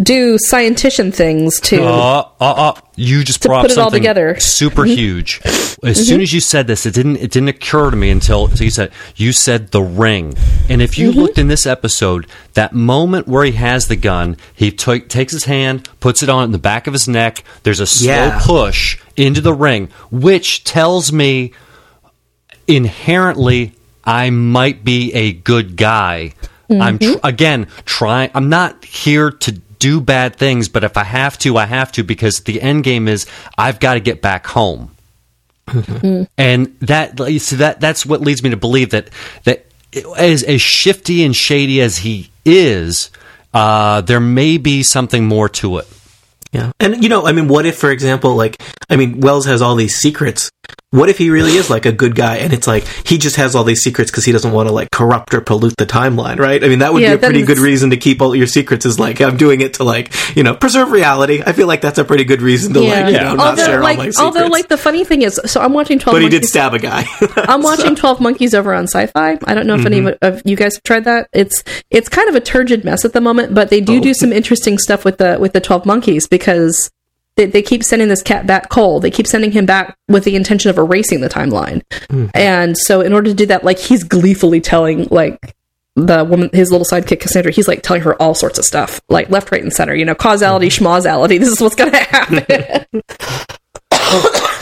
[0.01, 3.85] do scientician things to uh, uh, uh, you just To brought put up it all
[3.87, 4.31] something together.
[4.31, 4.39] Mm-hmm.
[4.39, 5.41] super huge.
[5.83, 8.63] As soon as you said this, it didn't it didn't occur to me until so
[8.63, 10.35] you said you said the ring.
[10.69, 11.01] And if Mm-hmm.
[11.01, 15.33] you looked in this episode, that moment where he has the gun, he ta- takes
[15.33, 17.43] his hand, puts it on the back of his neck.
[17.63, 18.39] There's a slow Yeah.
[18.41, 21.53] push into the ring, which tells me
[22.67, 26.33] inherently I might be a good guy.
[26.71, 28.29] I'm tr- again trying.
[28.35, 32.03] I'm not here to do bad things, but if I have to, I have to
[32.03, 33.25] because the end game is
[33.57, 34.95] I've got to get back home.
[36.37, 39.09] And that you see that that's what leads me to believe that
[39.43, 39.65] that
[40.17, 43.11] as as shifty and shady as he is,
[43.53, 45.87] uh, there may be something more to it.
[46.51, 46.71] Yeah.
[46.79, 49.75] And, you know, I mean, what if, for example, like, I mean, Wells has all
[49.75, 50.49] these secrets.
[50.91, 53.55] What if he really is like a good guy and it's like he just has
[53.55, 56.63] all these secrets because he doesn't want to like corrupt or pollute the timeline, right?
[56.63, 58.87] I mean, that would Yeah, be a pretty good reason to keep all your secrets
[58.87, 61.43] is like, I'm doing it to like, you know, preserve reality.
[61.45, 63.99] I feel like that's a pretty good reason to like, you know, not share like,
[63.99, 64.19] all my secrets.
[64.19, 66.79] although, like, the funny thing is, so I'm watching 12 but he did stab a
[66.79, 67.05] guy.
[67.35, 69.11] I'm watching Twelve Monkeys over on Syfy.
[69.15, 70.25] I don't know if any Mm-hmm.
[70.25, 71.29] of you guys have tried that.
[71.33, 74.01] It's it's kind of a turgid mess at the moment, but they do Oh.
[74.01, 76.89] do some interesting stuff with the with the Twelve Monkeys because
[77.39, 78.99] they, they keep sending this cat back Cole.
[78.99, 82.25] They keep sending him back with the intention of erasing the timeline, Hmm.
[82.33, 85.55] and so in order to do that, like he's gleefully telling like
[85.95, 89.29] the woman, his little sidekick Cassandra, he's like telling her all sorts of stuff, like
[89.29, 89.95] left, right, and center.
[89.95, 90.85] You know, causality, Mm-hmm.
[90.85, 91.39] schmausality.
[91.39, 92.45] This is what's going to happen.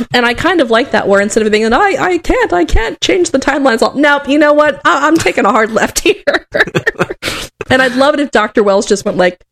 [0.13, 2.99] and I kind of like that, where instead of being, I, I can't, I can't
[3.01, 3.81] change the timelines.
[3.81, 4.27] All nope.
[4.27, 4.81] You know what?
[4.85, 6.23] I, I'm taking a hard left here.
[7.69, 9.43] and I'd love it if Doctor Wells just went like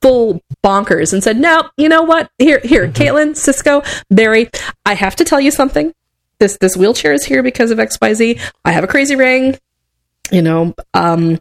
[0.00, 2.30] full bonkers and said, "No, you know what?
[2.38, 4.50] Here, here, Caitlin, Cisco, Barry,
[4.86, 5.92] I have to tell you something.
[6.38, 8.40] This this wheelchair is here because of X Y Z.
[8.64, 9.58] I have a crazy ring.
[10.30, 11.38] You know, um,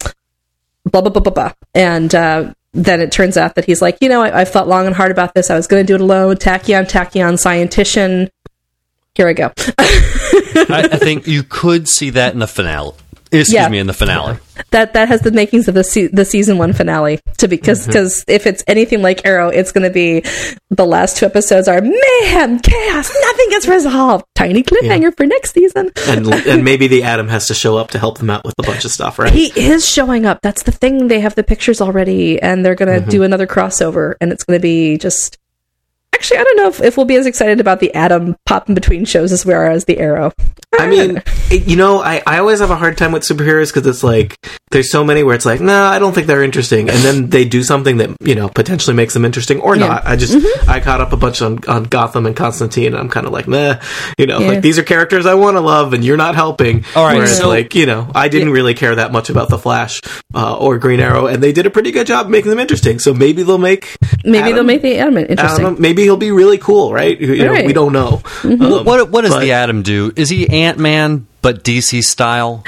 [0.86, 4.10] blah blah blah blah blah." And uh, then it turns out that he's like, you
[4.10, 5.50] know, I, I've thought long and hard about this.
[5.50, 6.36] I was going to do it alone.
[6.36, 8.30] Tachyon, tachyon, scientician.
[9.16, 9.52] Here I go.
[9.68, 12.94] I, I think you could see that in the finale.
[13.32, 13.70] Excuse Yeah.
[13.70, 14.38] me, in the finale.
[14.72, 18.22] that that has the makings of the se- the season one finale to because because
[18.22, 18.32] mm-hmm.
[18.32, 20.24] if it's anything like Arrow, it's going to be
[20.70, 24.26] the last two episodes are mayhem, chaos, nothing gets resolved.
[24.36, 25.91] Tiny cliffhanger for next season.
[26.08, 28.63] and, and maybe the Atom has to show up to help them out with a
[28.63, 29.32] bunch of stuff, right?
[29.32, 30.39] He is showing up.
[30.41, 31.08] That's the thing.
[31.08, 33.10] They have the pictures already, and they're going to mm-hmm.
[33.10, 35.38] do another crossover, and it's going to be just.
[36.22, 39.06] Actually, I don't know if, if we'll be as excited about the Atom popping between
[39.06, 40.32] shows as we are as the Arrow.
[40.80, 43.86] I mean, it, you know, I, I always have a hard time with superheroes because
[43.88, 44.38] it's like
[44.70, 47.44] there's so many where it's like, no, I don't think they're interesting, and then they
[47.44, 49.88] do something that you know potentially makes them interesting or Yeah.
[49.88, 50.06] not.
[50.06, 50.34] I just
[50.70, 53.48] I caught up a bunch on, on Gotham and Constantine, and I'm kind of like,
[53.48, 53.82] meh,
[54.18, 54.48] you know, Yeah.
[54.48, 56.86] like these are characters I want to love, and you're not helping.
[56.96, 59.58] All right, Whereas, so- like you know, I didn't really care that much about the
[59.58, 60.00] Flash
[60.36, 63.00] uh, or Green Arrow, and they did a pretty good job making them interesting.
[63.00, 65.66] So maybe they'll make Maybe Atom- they'll make the Atom interesting.
[65.66, 67.17] Atom, maybe he'll be really cool, right?
[67.19, 67.65] You know, Right.
[67.65, 68.21] we don't know.
[68.43, 70.12] What- Um, what what does but- the Atom do?
[70.17, 72.63] Is he Ant Man but DC style?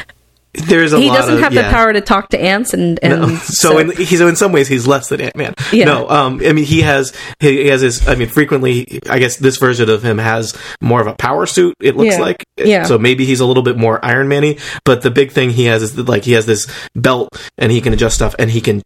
[0.68, 1.64] there's a he lot doesn't of- have yeah.
[1.64, 3.36] the power to talk to ants, and and No.
[3.44, 5.56] So, in he's in some ways he's less than Ant Man.
[5.72, 5.86] Yeah.
[5.86, 8.08] No, um, I mean he has he, he has his.
[8.08, 11.74] I mean, frequently, I guess this version of him has more of a power suit.
[11.82, 12.22] It looks Yeah.
[12.22, 12.44] like.
[12.58, 12.84] Yeah.
[12.84, 14.58] So maybe he's a little bit more Iron Man-y.
[14.86, 17.82] But the big thing he has is that, like he has this belt and he
[17.82, 18.84] can adjust stuff and he can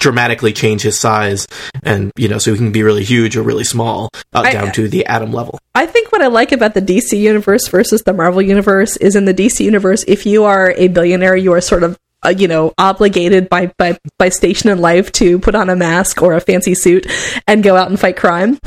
[0.00, 1.46] dramatically change his size
[1.84, 4.72] and you know so he can be really huge or really small uh, I- down
[4.72, 5.58] to the atom level.
[5.74, 9.24] I think what I like about the DC universe versus the Marvel universe is in
[9.24, 12.74] the DC universe, if you are a billionaire, you are sort of uh, you know
[12.76, 16.74] obligated by, by by station in life to put on a mask or a fancy
[16.74, 17.06] suit
[17.46, 18.58] and go out and fight crime.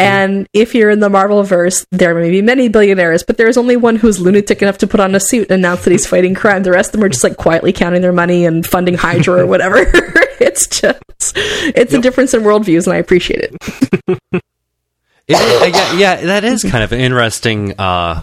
[0.00, 3.58] And if you're in the Marvel verse, there may be many billionaires, but there is
[3.58, 6.34] only one who's lunatic enough to put on a suit and announce that he's fighting
[6.34, 6.62] crime.
[6.62, 9.46] The rest of them are just like quietly counting their money and funding Hydra or
[9.54, 9.84] whatever.
[10.40, 11.00] it's just
[11.36, 14.42] it's a difference in worldviews, and I appreciate it.
[15.26, 17.72] It, yeah, yeah, that is kind of interesting.
[17.80, 18.20] Uh,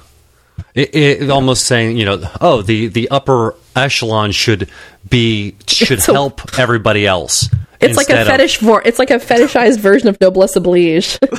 [0.75, 4.69] it, it almost saying, you know, oh, the the upper echelon should
[5.09, 7.49] be should It's a- help everybody else.
[7.79, 11.19] It's like a instead of- fetish vor- It's like a fetishized version of noblesse oblige.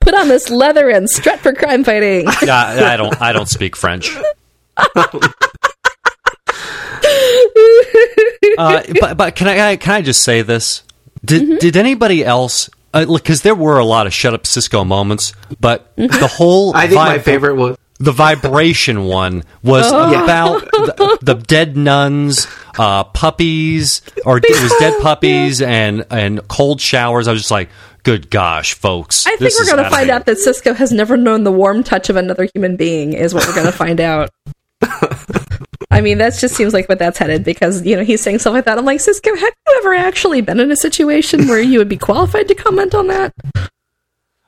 [0.00, 2.26] Put on this leather and strut for crime fighting.
[2.42, 3.20] Yeah, I don't.
[3.20, 4.16] I don't speak French.
[8.58, 10.82] Uh, but but can I can I just say this?
[11.24, 11.56] Did Mm-hmm.
[11.58, 12.70] did anybody else?
[12.92, 16.18] Because there were a lot of shut up Cisco moments, but Mm-hmm.
[16.20, 20.22] the whole I think my favorite was the vibration one was Oh.
[20.24, 22.46] about the, the dead nuns,
[22.78, 27.26] uh, puppies, or it was dead puppies and and cold showers.
[27.28, 27.70] I was just like,
[28.02, 29.26] good gosh, folks!
[29.26, 32.08] I think we're going to find out that Cisco has never known the warm touch
[32.10, 34.28] of another human being, is what we're going to find out.
[35.96, 38.52] I mean, that just seems like what that's headed because, you know, he's saying stuff
[38.52, 38.76] like that.
[38.76, 41.96] I'm like, Cisco, have you ever actually been in a situation where you would be
[41.96, 43.32] qualified to comment on that?
[43.54, 43.60] Uh,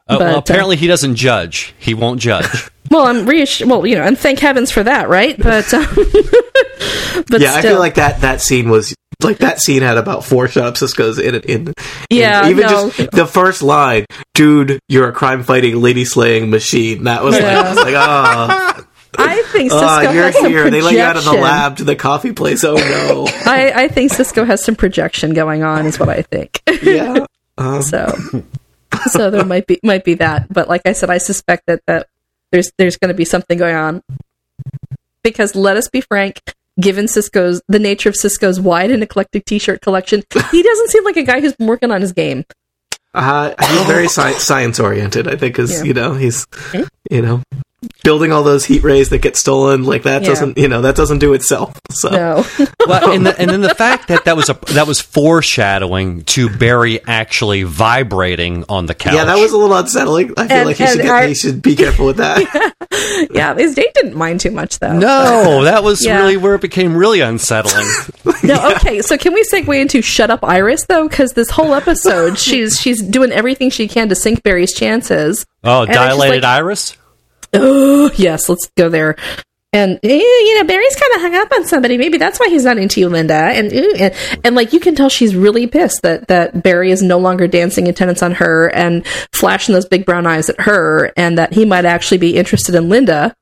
[0.08, 1.74] but, well, uh, apparently, he doesn't judge.
[1.78, 2.46] He won't judge.
[2.90, 3.68] Well, I'm reassured.
[3.68, 5.36] Well, you know, and thank heavens for that, right?
[5.36, 5.84] But, um,
[7.28, 10.48] but yeah, I feel like that that scene was like that scene had about four
[10.48, 11.44] shut up Cisco's in it.
[11.44, 11.74] In, in-
[12.08, 12.90] Yeah, even no.
[12.90, 17.44] just the first line, "Dude, you're a crime fighting, lady slaying machine." That was Yeah.
[17.44, 17.94] like, I was like,
[18.77, 18.77] oh,
[19.16, 20.70] I think Cisco you're has some here.
[20.70, 22.62] They let you out of the lab to the coffee place.
[22.64, 26.60] Oh no, I, I think Cisco has some projection going on, is what I think.
[26.82, 27.24] yeah.
[27.56, 28.14] Um, so,
[29.10, 32.08] so there might be might be that, but like I said, I suspect that that
[32.52, 34.02] there's there's going to be something going on
[35.22, 36.40] because let us be frank.
[36.80, 41.16] Given Cisco's the nature of Cisco's wide and eclectic T-shirt collection, he doesn't seem like
[41.16, 42.44] a guy who's been working on his game.
[43.12, 45.26] Uh, he's very sci- science oriented.
[45.26, 45.82] I think is Yeah.
[45.84, 46.46] you know he's
[47.10, 47.42] you know
[48.02, 50.28] building all those heat rays that get stolen like that Yeah.
[50.30, 51.78] doesn't you know that doesn't do itself.
[51.92, 52.44] So No,
[52.86, 56.48] well, and, the, and then the fact that that was a that was foreshadowing to
[56.50, 59.14] Barry actually vibrating on the couch.
[59.14, 60.32] yeah, that was a little unsettling.
[60.36, 62.74] I feel And- like he should get, our- he should be careful with that.
[63.30, 64.98] yeah, his date didn't mind too much though.
[64.98, 65.62] no.
[65.68, 66.18] That was Yeah.
[66.18, 67.86] really where it became really unsettling.
[68.42, 69.02] No, okay.
[69.02, 71.06] So can we segue into "Shut Up, Iris" though?
[71.08, 75.44] Because this whole episode, she's she's doing everything she can to sink Barry's chances.
[75.62, 76.96] Oh, And dilated like- iris.
[77.52, 79.16] Oh, yes, let's go there.
[79.72, 81.98] And eh, you know, Barry's kind of hung up on somebody.
[81.98, 83.34] Maybe that's why he's not into you, Linda.
[83.34, 87.18] And and, and like you can tell, she's really pissed that that Barry is no
[87.18, 91.52] longer dancing attendance on her and flashing those big brown eyes at her, and that
[91.52, 93.34] he might actually be interested in Linda.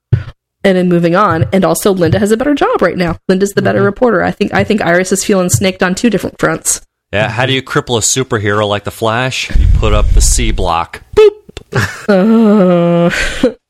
[0.65, 3.19] And in moving on, and also Linda has a better job right now.
[3.29, 4.25] Linda's the better reporter.
[4.25, 4.53] I think.
[4.53, 6.81] I think Iris is feeling snaked on two different fronts.
[7.13, 9.57] Yeah, how do you cripple a superhero like the Flash?
[9.57, 11.05] You put up the C block.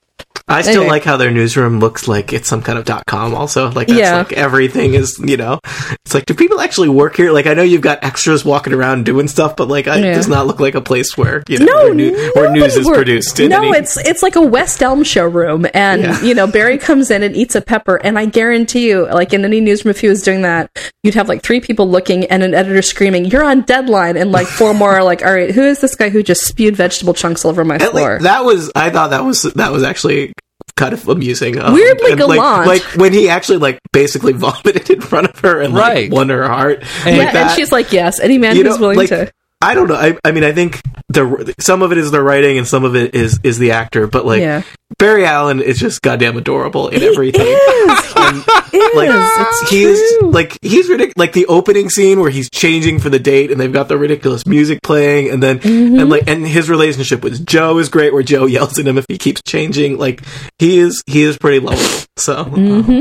[0.49, 0.89] I still Anyway.
[0.91, 3.35] like how their newsroom looks like it's some kind of dot com.
[3.35, 4.19] Also, like that's Yeah.
[4.19, 5.59] like everything is you know,
[6.05, 7.33] it's like do people actually work here?
[7.33, 10.13] Like I know you've got extras walking around doing stuff, but like I, Yeah.
[10.13, 12.77] it does not look like a place where you know No, where, new- where news
[12.77, 13.41] is produced.
[13.41, 16.23] In No, any, it's it's like a West Elm showroom, and Yeah.
[16.23, 19.45] you know Barry comes in and eats a pepper, and I guarantee you, like in
[19.45, 20.71] any newsroom, if he was doing that,
[21.03, 24.47] you'd have like three people looking and an editor screaming, "You're on deadline!" and like
[24.47, 27.45] four more are like, "All right, who is this guy who just spewed vegetable chunks
[27.45, 30.33] all over my floor?" that was I thought that was that was actually
[30.77, 31.59] kind of amusing.
[31.59, 32.67] Um, Weirdly and, like, gallant.
[32.67, 36.11] like when he actually like basically vomited in front of her and like Right.
[36.11, 36.85] won her heart.
[37.05, 37.47] And- yeah, like that.
[37.49, 39.33] and she's like, "Yes, any man you who's know, willing like, to."
[39.67, 39.95] I don't know.
[39.97, 42.95] I, I mean, I think the some of it is the writing and some of
[42.97, 44.07] it is is the actor.
[44.07, 44.63] But like Yeah.
[44.99, 47.47] Barry Allen is just goddamn adorable in He everything.
[47.47, 48.13] is.
[48.19, 48.43] And,
[48.73, 49.31] He like is.
[49.39, 50.31] It's he is true.
[50.31, 51.17] like he's ridiculous.
[51.17, 54.47] Like the opening scene where he's changing for the date and they've got the ridiculous
[54.47, 55.99] music playing, and then Mm-hmm.
[56.01, 59.05] and like and his relationship with Joe is great, where Joe yells at him if
[59.09, 59.99] he keeps changing.
[59.99, 60.23] Like
[60.59, 62.07] he is he is pretty lovable.
[62.17, 62.45] So.
[62.45, 63.01] Mm-hmm.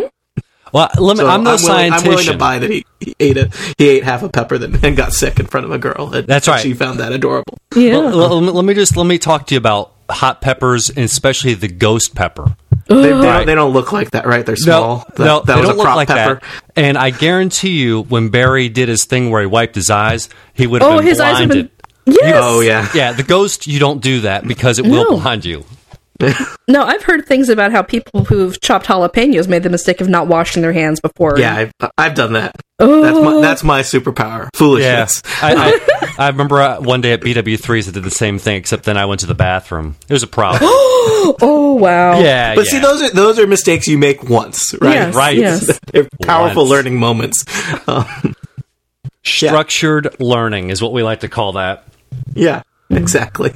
[0.76, 2.04] Well, let me, So I'm no willing, scientist.
[2.06, 4.78] I'm willing to buy that he, he ate a he ate half a pepper then
[4.84, 6.14] and got sick in front of a girl.
[6.14, 6.60] And That's right.
[6.62, 7.58] She found that adorable.
[7.76, 7.94] yeah.
[7.98, 11.54] Well, let, let me just let me talk to you about hot peppers, and especially
[11.54, 12.58] the ghost pepper.
[12.88, 13.22] They, they, Right.
[13.38, 14.46] don't, they don't look like that, right?
[14.46, 15.06] They're small.
[15.16, 16.36] that, no, that they was don't a look like pepper.
[16.42, 16.64] that.
[16.76, 20.68] And I guarantee you, when Barry did his thing where he wiped his eyes, he
[20.68, 21.72] would have Oh, been his eyes have blinded.
[22.06, 22.16] been.
[22.22, 22.36] Yes.
[22.44, 22.88] Oh yeah.
[22.94, 25.20] Yeah, the ghost, you don't do that because it will No.
[25.22, 25.66] blind you.
[26.68, 30.26] No, I've heard things about how people who've chopped jalapenos made the mistake of not
[30.28, 31.38] washing their hands before.
[31.38, 32.56] Yeah, I've, I've done that.
[32.80, 33.02] Oh.
[33.04, 34.46] That's my that's my superpower.
[34.46, 35.22] Yeah, Foolishness.
[35.44, 38.84] I, I, I remember uh, one day at BW3s I did the same thing, except
[38.86, 39.96] then I went to the bathroom.
[40.10, 40.62] It was a problem.
[41.42, 42.20] Oh wow.
[42.20, 42.72] yeah, But yeah.
[42.72, 44.94] see, those are those are mistakes you make once, right?
[44.94, 45.38] Yes, Right.
[45.38, 45.80] Yes.
[45.94, 46.72] They're powerful Once.
[46.72, 47.44] learning moments.
[47.88, 48.36] Um,
[49.24, 51.86] structured learning is what we like to call that.
[52.34, 53.54] yeah, exactly.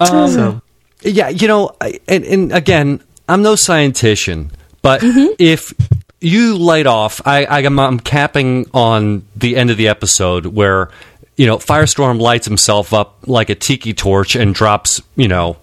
[0.00, 0.62] Um, So
[1.04, 4.50] Yeah, you know, I- and, and again, I'm no scientician,
[4.82, 5.00] but
[5.38, 5.72] if
[6.20, 10.90] you light off, I, I am I'm capping on the end of the episode where
[11.36, 15.56] you know Firestorm lights himself up like a tiki torch and drops you know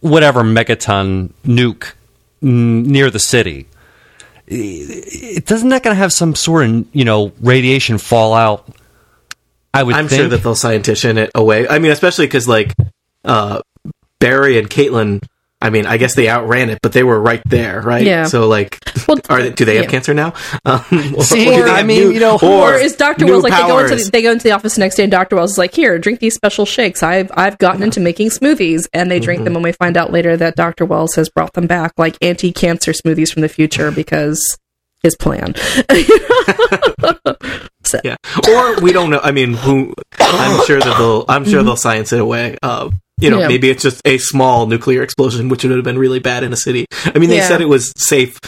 [0.00, 1.92] whatever megaton nuke
[2.42, 3.66] n- near the city.
[4.46, 8.68] It, doesn't that going to have some sort of you know radiation fallout?
[9.72, 9.94] I would.
[9.94, 10.20] I'm think.
[10.20, 11.66] sure that they'll scientition it away.
[11.68, 12.74] I mean, especially because like
[13.24, 13.62] uh,
[14.22, 15.22] Barry and Caitlin.
[15.60, 18.04] I mean, I guess they outran it, but they were right there, right?
[18.04, 18.24] Yeah.
[18.24, 19.90] So like, Well, are they, do they have yeah.
[19.90, 20.32] cancer now?
[20.64, 23.52] Um, or, See, or they I mean, new- you know, Or is Doctor Wells like
[23.52, 25.52] they go into the, they go into the office the next day and Doctor Wells
[25.52, 27.00] is like, here, drink these special shakes.
[27.04, 29.44] I've I've gotten into making smoothies, and they drink Mm-hmm.
[29.44, 29.54] them.
[29.56, 33.32] And we find out later that Doctor Wells has brought them back like anti-cancer smoothies
[33.32, 34.58] from the future because
[35.02, 35.54] his plan.
[37.84, 38.16] so, Yeah,
[38.48, 39.20] or we don't know.
[39.22, 39.94] I mean, who?
[40.18, 41.24] I'm sure that they'll.
[41.28, 42.56] I'm sure they'll science it away.
[42.62, 42.90] Uh,
[43.20, 43.48] you know, Yeah.
[43.48, 46.56] maybe it's just a small nuclear explosion, which would have been really bad in a
[46.56, 46.86] city.
[47.04, 47.48] I mean, they Yeah.
[47.48, 48.38] said it was safe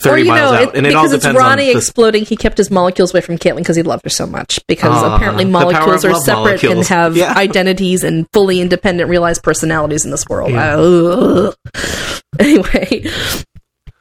[0.00, 2.24] thirty you miles know, out, it, and it all because depends on Ronnie the, exploding,
[2.24, 4.58] he kept his molecules away from Caitlin because he loved her so much.
[4.66, 7.32] Because Ah, apparently molecules are separate and have Yeah.
[7.36, 10.52] identities and fully independent, realized personalities in this world.
[10.52, 11.54] Ugh.
[12.40, 13.08] Anyway.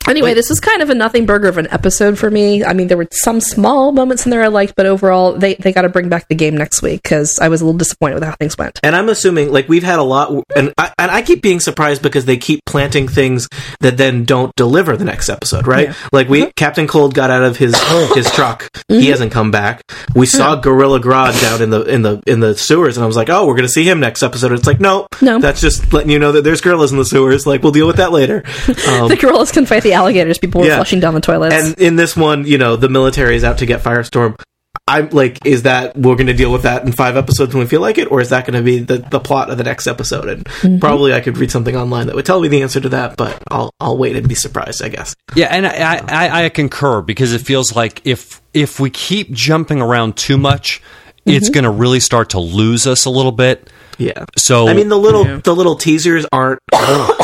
[0.07, 2.63] Anyway, this was kind of a nothing burger of an episode for me.
[2.63, 5.71] I mean, there were some small moments in there I liked, but overall, they, they
[5.71, 8.23] got to bring back the game next week because I was a little disappointed with
[8.23, 8.79] how things went.
[8.83, 12.01] And I'm assuming, like, we've had a lot, and I, and I keep being surprised
[12.01, 13.47] because they keep planting things
[13.79, 15.89] that then don't deliver the next episode, right?
[15.89, 15.95] Yeah.
[16.11, 17.75] Like, we Captain Cold got out of his
[18.15, 19.81] his truck, he hasn't come back.
[20.15, 23.15] We saw Gorilla Grodd down in the in the in the sewers, and I was
[23.15, 24.51] like, oh, we're gonna see him next episode.
[24.51, 25.39] It's like, no, No.
[25.39, 27.47] that's just letting you know that there's gorillas in the sewers.
[27.47, 28.43] Like, we'll deal with that later.
[28.83, 30.37] Um, the gorillas can fight the alligators.
[30.37, 30.75] People were Yeah.
[30.77, 31.55] flushing down the toilets.
[31.55, 34.39] and in this one, you know, the military is out to get Firestorm.
[34.87, 37.69] I'm like, is that we're going to deal with that in five episodes when we
[37.69, 39.87] feel like it, or is that going to be the, the plot of the next
[39.87, 40.27] episode?
[40.27, 40.79] And Mm-hmm.
[40.79, 43.41] probably I could read something online that would tell me the answer to that, but
[43.49, 45.15] I'll I'll wait and be surprised, I guess.
[45.35, 49.79] Yeah, and I, I, I concur because it feels like if if we keep jumping
[49.81, 50.81] around too much,
[51.25, 51.53] it's Mm-hmm.
[51.53, 53.69] going to really start to lose us a little bit.
[53.97, 54.25] Yeah.
[54.37, 56.59] So I mean, the little the little teasers aren't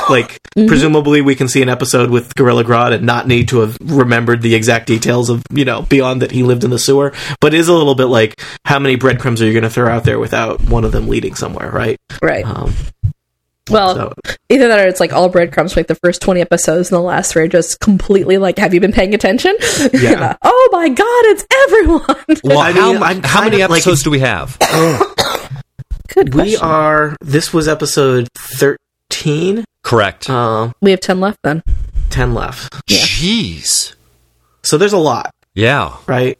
[0.09, 0.67] like Mm-hmm.
[0.67, 4.41] presumably we can see an episode with Gorilla Grodd and not need to have remembered
[4.41, 7.59] the exact details of you know beyond that he lived in the sewer, but it
[7.59, 10.19] is a little bit like how many breadcrumbs are you going to throw out there
[10.19, 11.97] without one of them leading somewhere, right?
[12.21, 12.45] right.
[12.45, 12.73] Um,
[13.69, 14.13] Well, So-
[14.49, 17.01] either that or it's like all breadcrumbs for like the first 20 episodes and the
[17.01, 19.55] last three are just completely like, have you been paying attention?
[19.93, 20.35] Yeah.
[20.41, 22.39] oh my god, it's everyone.
[22.43, 24.57] well, I how, mean, I'm how many kinda like- episodes do we have?
[26.13, 27.15] Good we are.
[27.21, 29.63] This was episode thirteen.
[29.83, 30.29] Correct.
[30.29, 31.63] Uh, we have 10 left then.
[32.09, 32.73] ten left.
[32.87, 33.93] Jeez.
[34.63, 35.95] So there's a lot, Yeah.
[36.07, 36.37] right?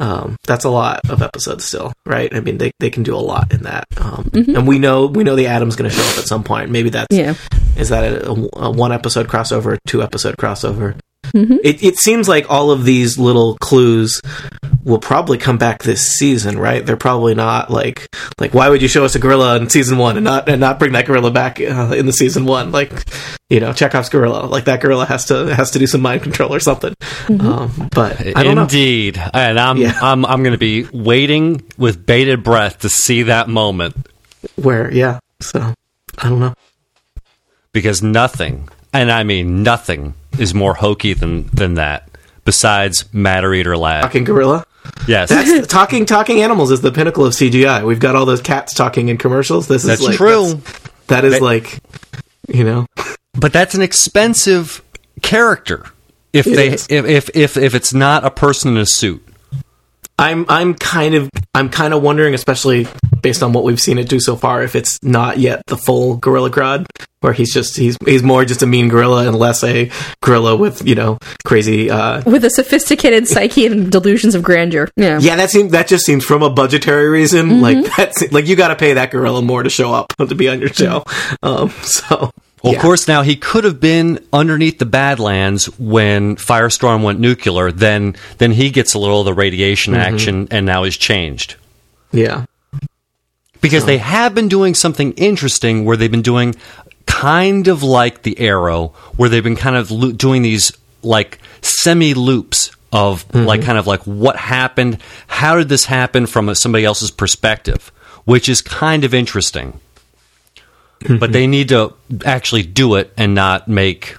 [0.00, 2.34] Um, that's a lot of episodes still, right?
[2.34, 3.84] I mean, they, they can do a lot in that.
[3.96, 6.70] Um, and we know we know the Atom's going to show up at some point.
[6.70, 7.34] Maybe that's Yeah.
[7.76, 10.96] is that a, a one episode crossover, two episode crossover?
[11.32, 14.20] It, it seems like all of these little clues
[14.84, 16.84] will probably come back this season, right?
[16.84, 18.06] They're probably not like
[18.38, 20.78] like why would you show us a gorilla in season one and not and not
[20.78, 22.70] bring that gorilla back uh, in the season one?
[22.70, 22.92] Like
[23.48, 26.54] you know Chekhov's gorilla, like that gorilla has to has to do some mind control
[26.54, 26.94] or something.
[27.28, 28.62] Um, but I don't know.
[28.62, 29.20] Indeed.
[29.32, 29.98] And I'm Yeah.
[30.02, 33.96] I'm I'm going to be waiting with bated breath to see that moment
[34.56, 34.92] where.
[34.92, 35.72] Yeah, so
[36.18, 36.54] I don't know.
[37.72, 42.08] because nothing, and I mean nothing, is more hokey than than that.
[42.44, 44.02] Besides Matter Eater Lad.
[44.02, 44.66] Fucking gorilla.
[45.08, 45.28] Yes.
[45.30, 47.84] That's talking talking animals is the pinnacle of CGI.
[47.86, 49.66] We've got all those cats talking in commercials.
[49.68, 50.46] This That's is like, true.
[50.54, 51.78] that's- That is That- like,
[52.48, 52.86] you know,
[53.34, 54.82] but that's an expensive
[55.22, 55.84] character.
[56.32, 56.86] If It they is.
[56.90, 59.22] if, if if if it's not a person in a suit.
[60.18, 62.86] I'm I'm kind of I'm kind of wondering, especially
[63.20, 66.16] based on what we've seen it do so far, if it's not yet the full
[66.16, 66.86] Gorilla Grodd,
[67.20, 69.90] where he's just he's he's more just a mean gorilla and less a
[70.22, 71.90] gorilla with you know crazy.
[71.90, 74.88] Uh, With a sophisticated psyche and delusions of grandeur.
[74.96, 75.18] Yeah.
[75.20, 77.60] yeah, that seems that just seems from a budgetary reason.
[77.60, 80.48] Like that's like you got to pay that gorilla more to show up to be
[80.48, 81.04] on your show.
[81.42, 82.30] Um, so
[82.64, 82.78] Well, yeah.
[82.78, 87.70] of course, now he could have been underneath the Badlands when Firestorm went nuclear.
[87.70, 90.14] Then, then he gets a little of the radiation Mm-hmm.
[90.14, 91.56] action, and now he's changed
[92.10, 92.46] yeah.
[93.60, 96.54] because they have been doing something interesting where they've been doing
[97.04, 102.14] kind of like the Arrow, where they've been kind of lo- doing these like semi
[102.14, 104.96] loops of like kind of like what happened,
[105.26, 107.92] how did this happen from a, somebody else's perspective,
[108.24, 109.80] which is kind of interesting.
[111.00, 111.50] But they mm-hmm.
[111.50, 114.16] need to actually do it and not make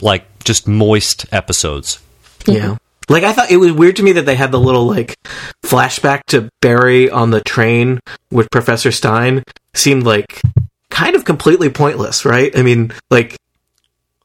[0.00, 2.00] like just moist episodes.
[2.46, 2.76] Yeah.
[3.08, 5.16] Like I thought it was weird to me that they had the little like
[5.64, 8.00] flashback to Barry on the train
[8.30, 9.42] with Professor Stein
[9.74, 10.40] seemed like
[10.90, 12.56] kind of completely pointless, right?
[12.56, 13.36] I mean, like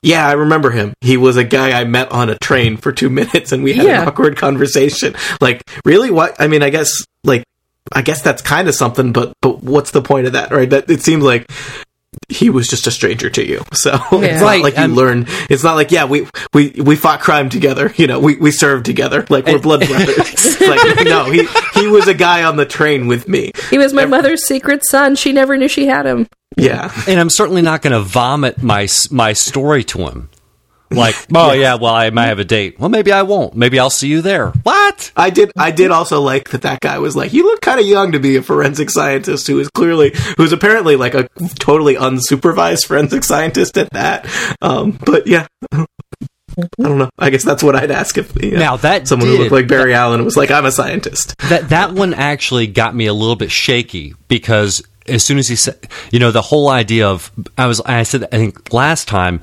[0.01, 0.93] yeah, I remember him.
[0.99, 3.85] He was a guy I met on a train for 2 minutes and we had
[3.85, 4.01] Yeah.
[4.01, 5.15] an awkward conversation.
[5.39, 6.35] Like, really what?
[6.39, 6.91] I mean, I guess
[7.23, 7.45] like
[7.91, 10.69] I guess that's kind of something, but but what's the point of that, right?
[10.69, 11.49] That it seems like
[12.29, 13.63] he was just a stranger to you.
[13.73, 15.25] So it's not Right, like you and- learn.
[15.49, 17.93] It's not like yeah, we we we fought crime together.
[17.95, 19.25] You know, we we served together.
[19.29, 19.61] Like we're eh.
[19.61, 20.59] blood brothers.
[20.61, 23.51] Like no, he he was a guy on the train with me.
[23.69, 25.15] He was my mother's secret son.
[25.15, 26.27] She never knew she had him.
[26.55, 30.29] Yeah, And I'm certainly not going to vomit my my story to him.
[30.95, 32.79] Like, oh yeah, well I might have a date.
[32.79, 33.55] Well, maybe I won't.
[33.55, 34.49] Maybe I'll see you there.
[34.63, 35.11] What?
[35.15, 35.51] I did.
[35.57, 36.63] I did also like that.
[36.63, 39.59] That guy was like, you look kind of young to be a forensic scientist who
[39.59, 41.27] is clearly who's apparently like a
[41.59, 44.27] totally unsupervised forensic scientist at that.
[44.61, 45.47] Um, but yeah.
[45.71, 47.09] I don't know.
[47.17, 49.67] I guess that's what I'd ask if you know, Now, that someone who looked like
[49.67, 53.35] Barry Allen was like, "I'm a scientist." That that one actually got me a little
[53.35, 57.67] bit shaky because as soon as he said, you know, the whole idea of I
[57.67, 59.41] was I said I think last time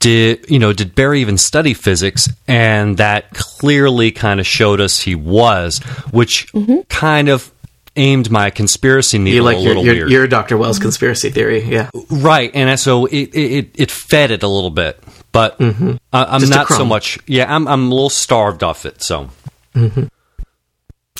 [0.00, 4.98] did you know did Barry even study physics and that clearly kind of showed us
[5.00, 5.78] he was
[6.10, 6.50] which
[6.88, 7.52] kind of
[7.96, 10.56] aimed my conspiracy You needle like a your little your, weird your Dr.
[10.56, 11.90] Wells conspiracy theory, yeah.
[12.10, 16.38] right and so it, it it fed it a little bit but I, I'm Mm-hmm.
[16.40, 19.28] Just a not so much yeah I'm I'm a little starved off it so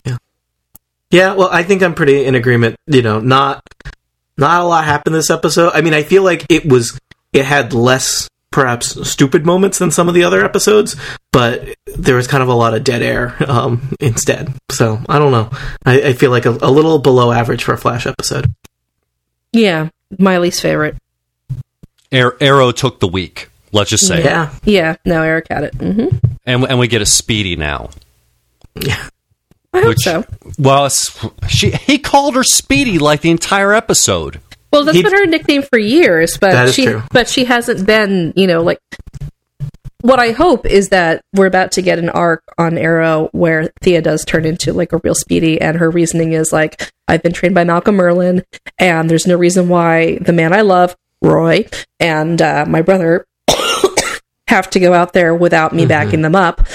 [0.05, 0.17] yeah,
[1.11, 2.77] Yeah, well, I think I'm pretty in agreement.
[2.87, 3.63] You know, not
[4.37, 5.73] not a lot happened this episode.
[5.75, 6.99] I mean, I feel like it was
[7.33, 10.97] it had less perhaps stupid moments than some of the other episodes,
[11.33, 14.53] but there was kind of a lot of dead air um, instead.
[14.71, 15.51] So I don't know.
[15.85, 18.53] I, I feel like a, a little below average for a Flash episode.
[19.53, 19.89] Yeah,
[20.19, 20.97] my least favorite.
[22.13, 25.75] Ar- Arrow took the week let's just say Yeah, Yeah, no, Eric had it.
[25.77, 26.09] hmm
[26.45, 27.91] and and we get a speedy now
[28.75, 29.09] yeah.
[29.73, 30.25] I hope Which, so.
[30.59, 30.89] well,
[31.49, 34.41] she he called her Speedy like the entire episode.
[34.73, 37.03] Well, that's He- been her nickname for years, but she true.
[37.11, 38.79] but she hasn't been, you know, like
[40.03, 44.01] what I hope is that we're about to get an arc on Arrow where Thea
[44.01, 47.55] does turn into like a real Speedy, and her reasoning is like, I've been trained
[47.55, 48.43] by Malcolm Merlyn,
[48.79, 51.67] and there's no reason why the man I love, Roy,
[51.99, 53.27] and uh, my brother
[54.49, 55.77] have to go out there without Mm-hmm.
[55.77, 56.67] me backing them up.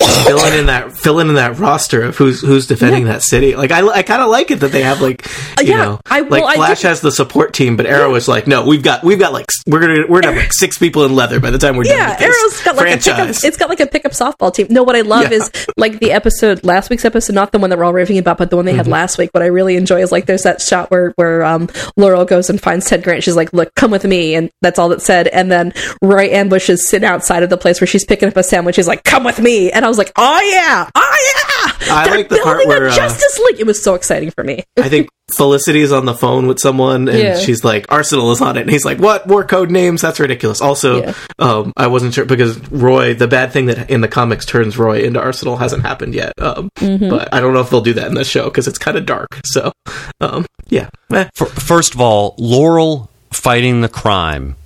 [0.00, 3.54] Filling in that filling in that roster of who's who's defending that city.
[3.56, 5.26] Like I, I kind of like it that they have like
[5.60, 8.28] you yeah, know I- like well, I Flash has the support team, but Arrow is
[8.28, 11.04] like no, we've got we've got like we're gonna we're gonna have like six people
[11.04, 11.96] in leather by the time we're done.
[11.96, 13.16] Yeah, Arrow's got like a pickup.
[13.16, 13.44] franchise.
[13.44, 14.66] It's got like a pickup softball team.
[14.70, 15.38] No, what I love Yeah.
[15.38, 18.38] is like the episode last week's episode, not the one that we're all raving about,
[18.38, 18.78] but the one they Mm-hmm.
[18.78, 19.30] had last week.
[19.32, 22.60] What I really enjoy is like there's that shot where where um, Laurel goes and
[22.60, 23.22] finds Ted Grant.
[23.22, 25.28] She's like, "Look, come with me," and that's all that's said.
[25.28, 25.72] And then
[26.02, 28.74] Roy ambushes sitting outside of the place where she's picking up a sandwich.
[28.76, 32.16] He's like, "Come with me," and I was like, "Oh yeah, oh yeah!" I They're
[32.16, 33.60] like the part building a where, uh, Justice League.
[33.60, 34.64] It was so exciting for me.
[34.78, 37.38] I think Felicity's on the phone with someone, and Yeah.
[37.38, 39.26] she's like, "Arsenal is on it," and he's like, "What?
[39.26, 40.02] More code names?
[40.02, 41.14] That's ridiculous." Also, Yeah.
[41.38, 45.02] um, I wasn't sure because Roy, the bad thing that in the comics turns Roy
[45.02, 46.32] into Arsenal hasn't happened yet.
[46.40, 47.08] Um, Mm-hmm.
[47.08, 49.06] But I don't know if they'll do that in the show because it's kind of
[49.06, 49.40] dark.
[49.46, 49.72] So,
[50.20, 51.28] um, yeah, Eh.
[51.40, 54.56] F- First of all, Laurel fighting the crime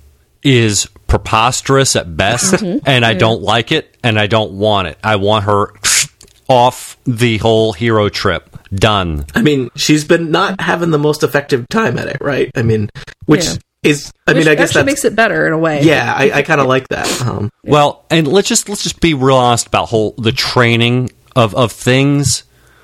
[0.43, 2.79] is preposterous at best, Mm-hmm.
[2.85, 4.97] and I don't like it, and I don't want it.
[5.03, 5.73] I want her
[6.47, 8.45] off the whole hero trip.
[8.73, 9.25] Done.
[9.33, 12.51] I mean, she's been not having the most effective time at it, right?
[12.55, 12.89] I mean,
[13.25, 13.55] which Yeah.
[13.81, 15.81] is, I Which mean, I guess actually that's makes it better in a way.
[15.81, 17.21] yeah, I, I kind of like that.
[17.23, 21.55] Um, Well, and let's just let's just be real honest about whole the training of
[21.55, 22.43] of things,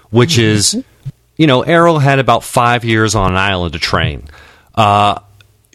[0.09, 0.83] which is,
[1.37, 4.27] you know, Arrow had about five years on an island to train.
[4.73, 5.19] Uh,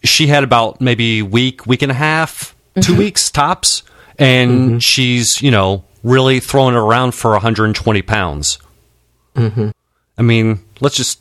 [0.05, 3.83] she had about maybe week, week and a half, two weeks tops,
[4.19, 8.59] and she's you know really throwing it around for 120 pounds.
[9.35, 9.71] Mm-hmm.
[10.19, 11.21] I mean, let's just.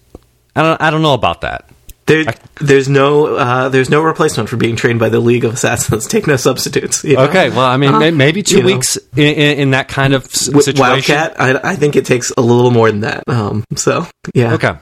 [0.56, 1.70] I don't I don't know about that.
[2.06, 2.26] There,
[2.60, 6.08] there's no uh, there's no replacement for being trained by the League of Assassins.
[6.10, 7.04] Take no substitutes.
[7.04, 7.26] you know?
[7.26, 10.64] Okay, well, I mean, may- maybe two weeks in, in, in that kind of With
[10.64, 10.80] situation.
[10.82, 13.30] Wildcat, I, I think it takes a little more than that.
[13.30, 14.74] Um, so yeah, Okay.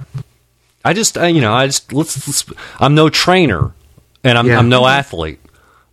[0.86, 2.26] I just, uh, you know, I just let's.
[2.28, 2.46] let's
[2.80, 3.74] I'm no trainer,
[4.24, 4.60] and I'm, Yeah.
[4.60, 5.40] I'm no athlete,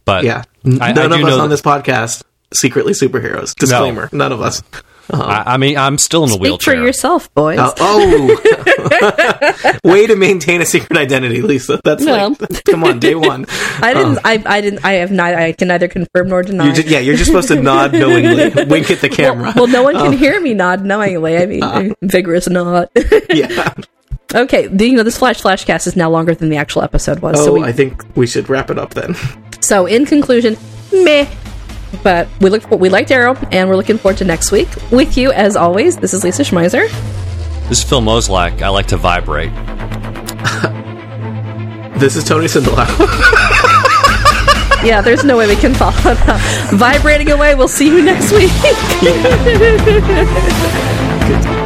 [0.05, 0.45] but yeah.
[0.65, 2.23] I, None I of us know on that- this podcast
[2.53, 3.55] secretly superheroes.
[3.55, 4.63] Disclaimer: None of us.
[5.11, 5.43] I, uh-huh.
[5.47, 6.75] I mean, I'm still in a Speak wheelchair.
[6.77, 7.59] for yourself, boys.
[7.59, 11.79] Uh, oh, way to maintain a secret identity, Lisa.
[11.85, 12.35] That's No.
[12.41, 13.45] like, come on, day one.
[13.83, 14.19] I didn't.
[14.19, 14.21] Uh-huh.
[14.25, 14.83] I, I didn't.
[14.85, 15.35] I have not.
[15.35, 16.69] I can neither confirm nor deny.
[16.69, 19.53] You just, yeah, you're just supposed to nod knowingly, wink at the camera.
[19.55, 20.17] well, no one can uh-huh.
[20.17, 21.37] hear me nod knowingly.
[21.37, 22.89] I mean, vigorous nod.
[23.29, 23.75] yeah.
[24.35, 27.39] Okay, the, you know this flash flashcast is now longer than the actual episode was.
[27.39, 29.15] Oh, so, we, I think we should wrap it up then.
[29.61, 30.57] so in conclusion,
[30.93, 31.27] meh.
[32.03, 32.69] But we look.
[32.71, 35.97] We liked Arrow, and we're looking forward to next week with you as always.
[35.97, 36.89] This is Lisa Schmeiser.
[37.69, 38.63] This is Phil Mozolak.
[38.63, 39.53] I like to vibrate.
[41.95, 42.89] This is Tony Sindelar.
[44.85, 46.71] Yeah, there's no way we can follow that.
[46.75, 47.55] Vibrating away.
[47.55, 48.51] We'll see you next week.
[51.55, 51.64] Good.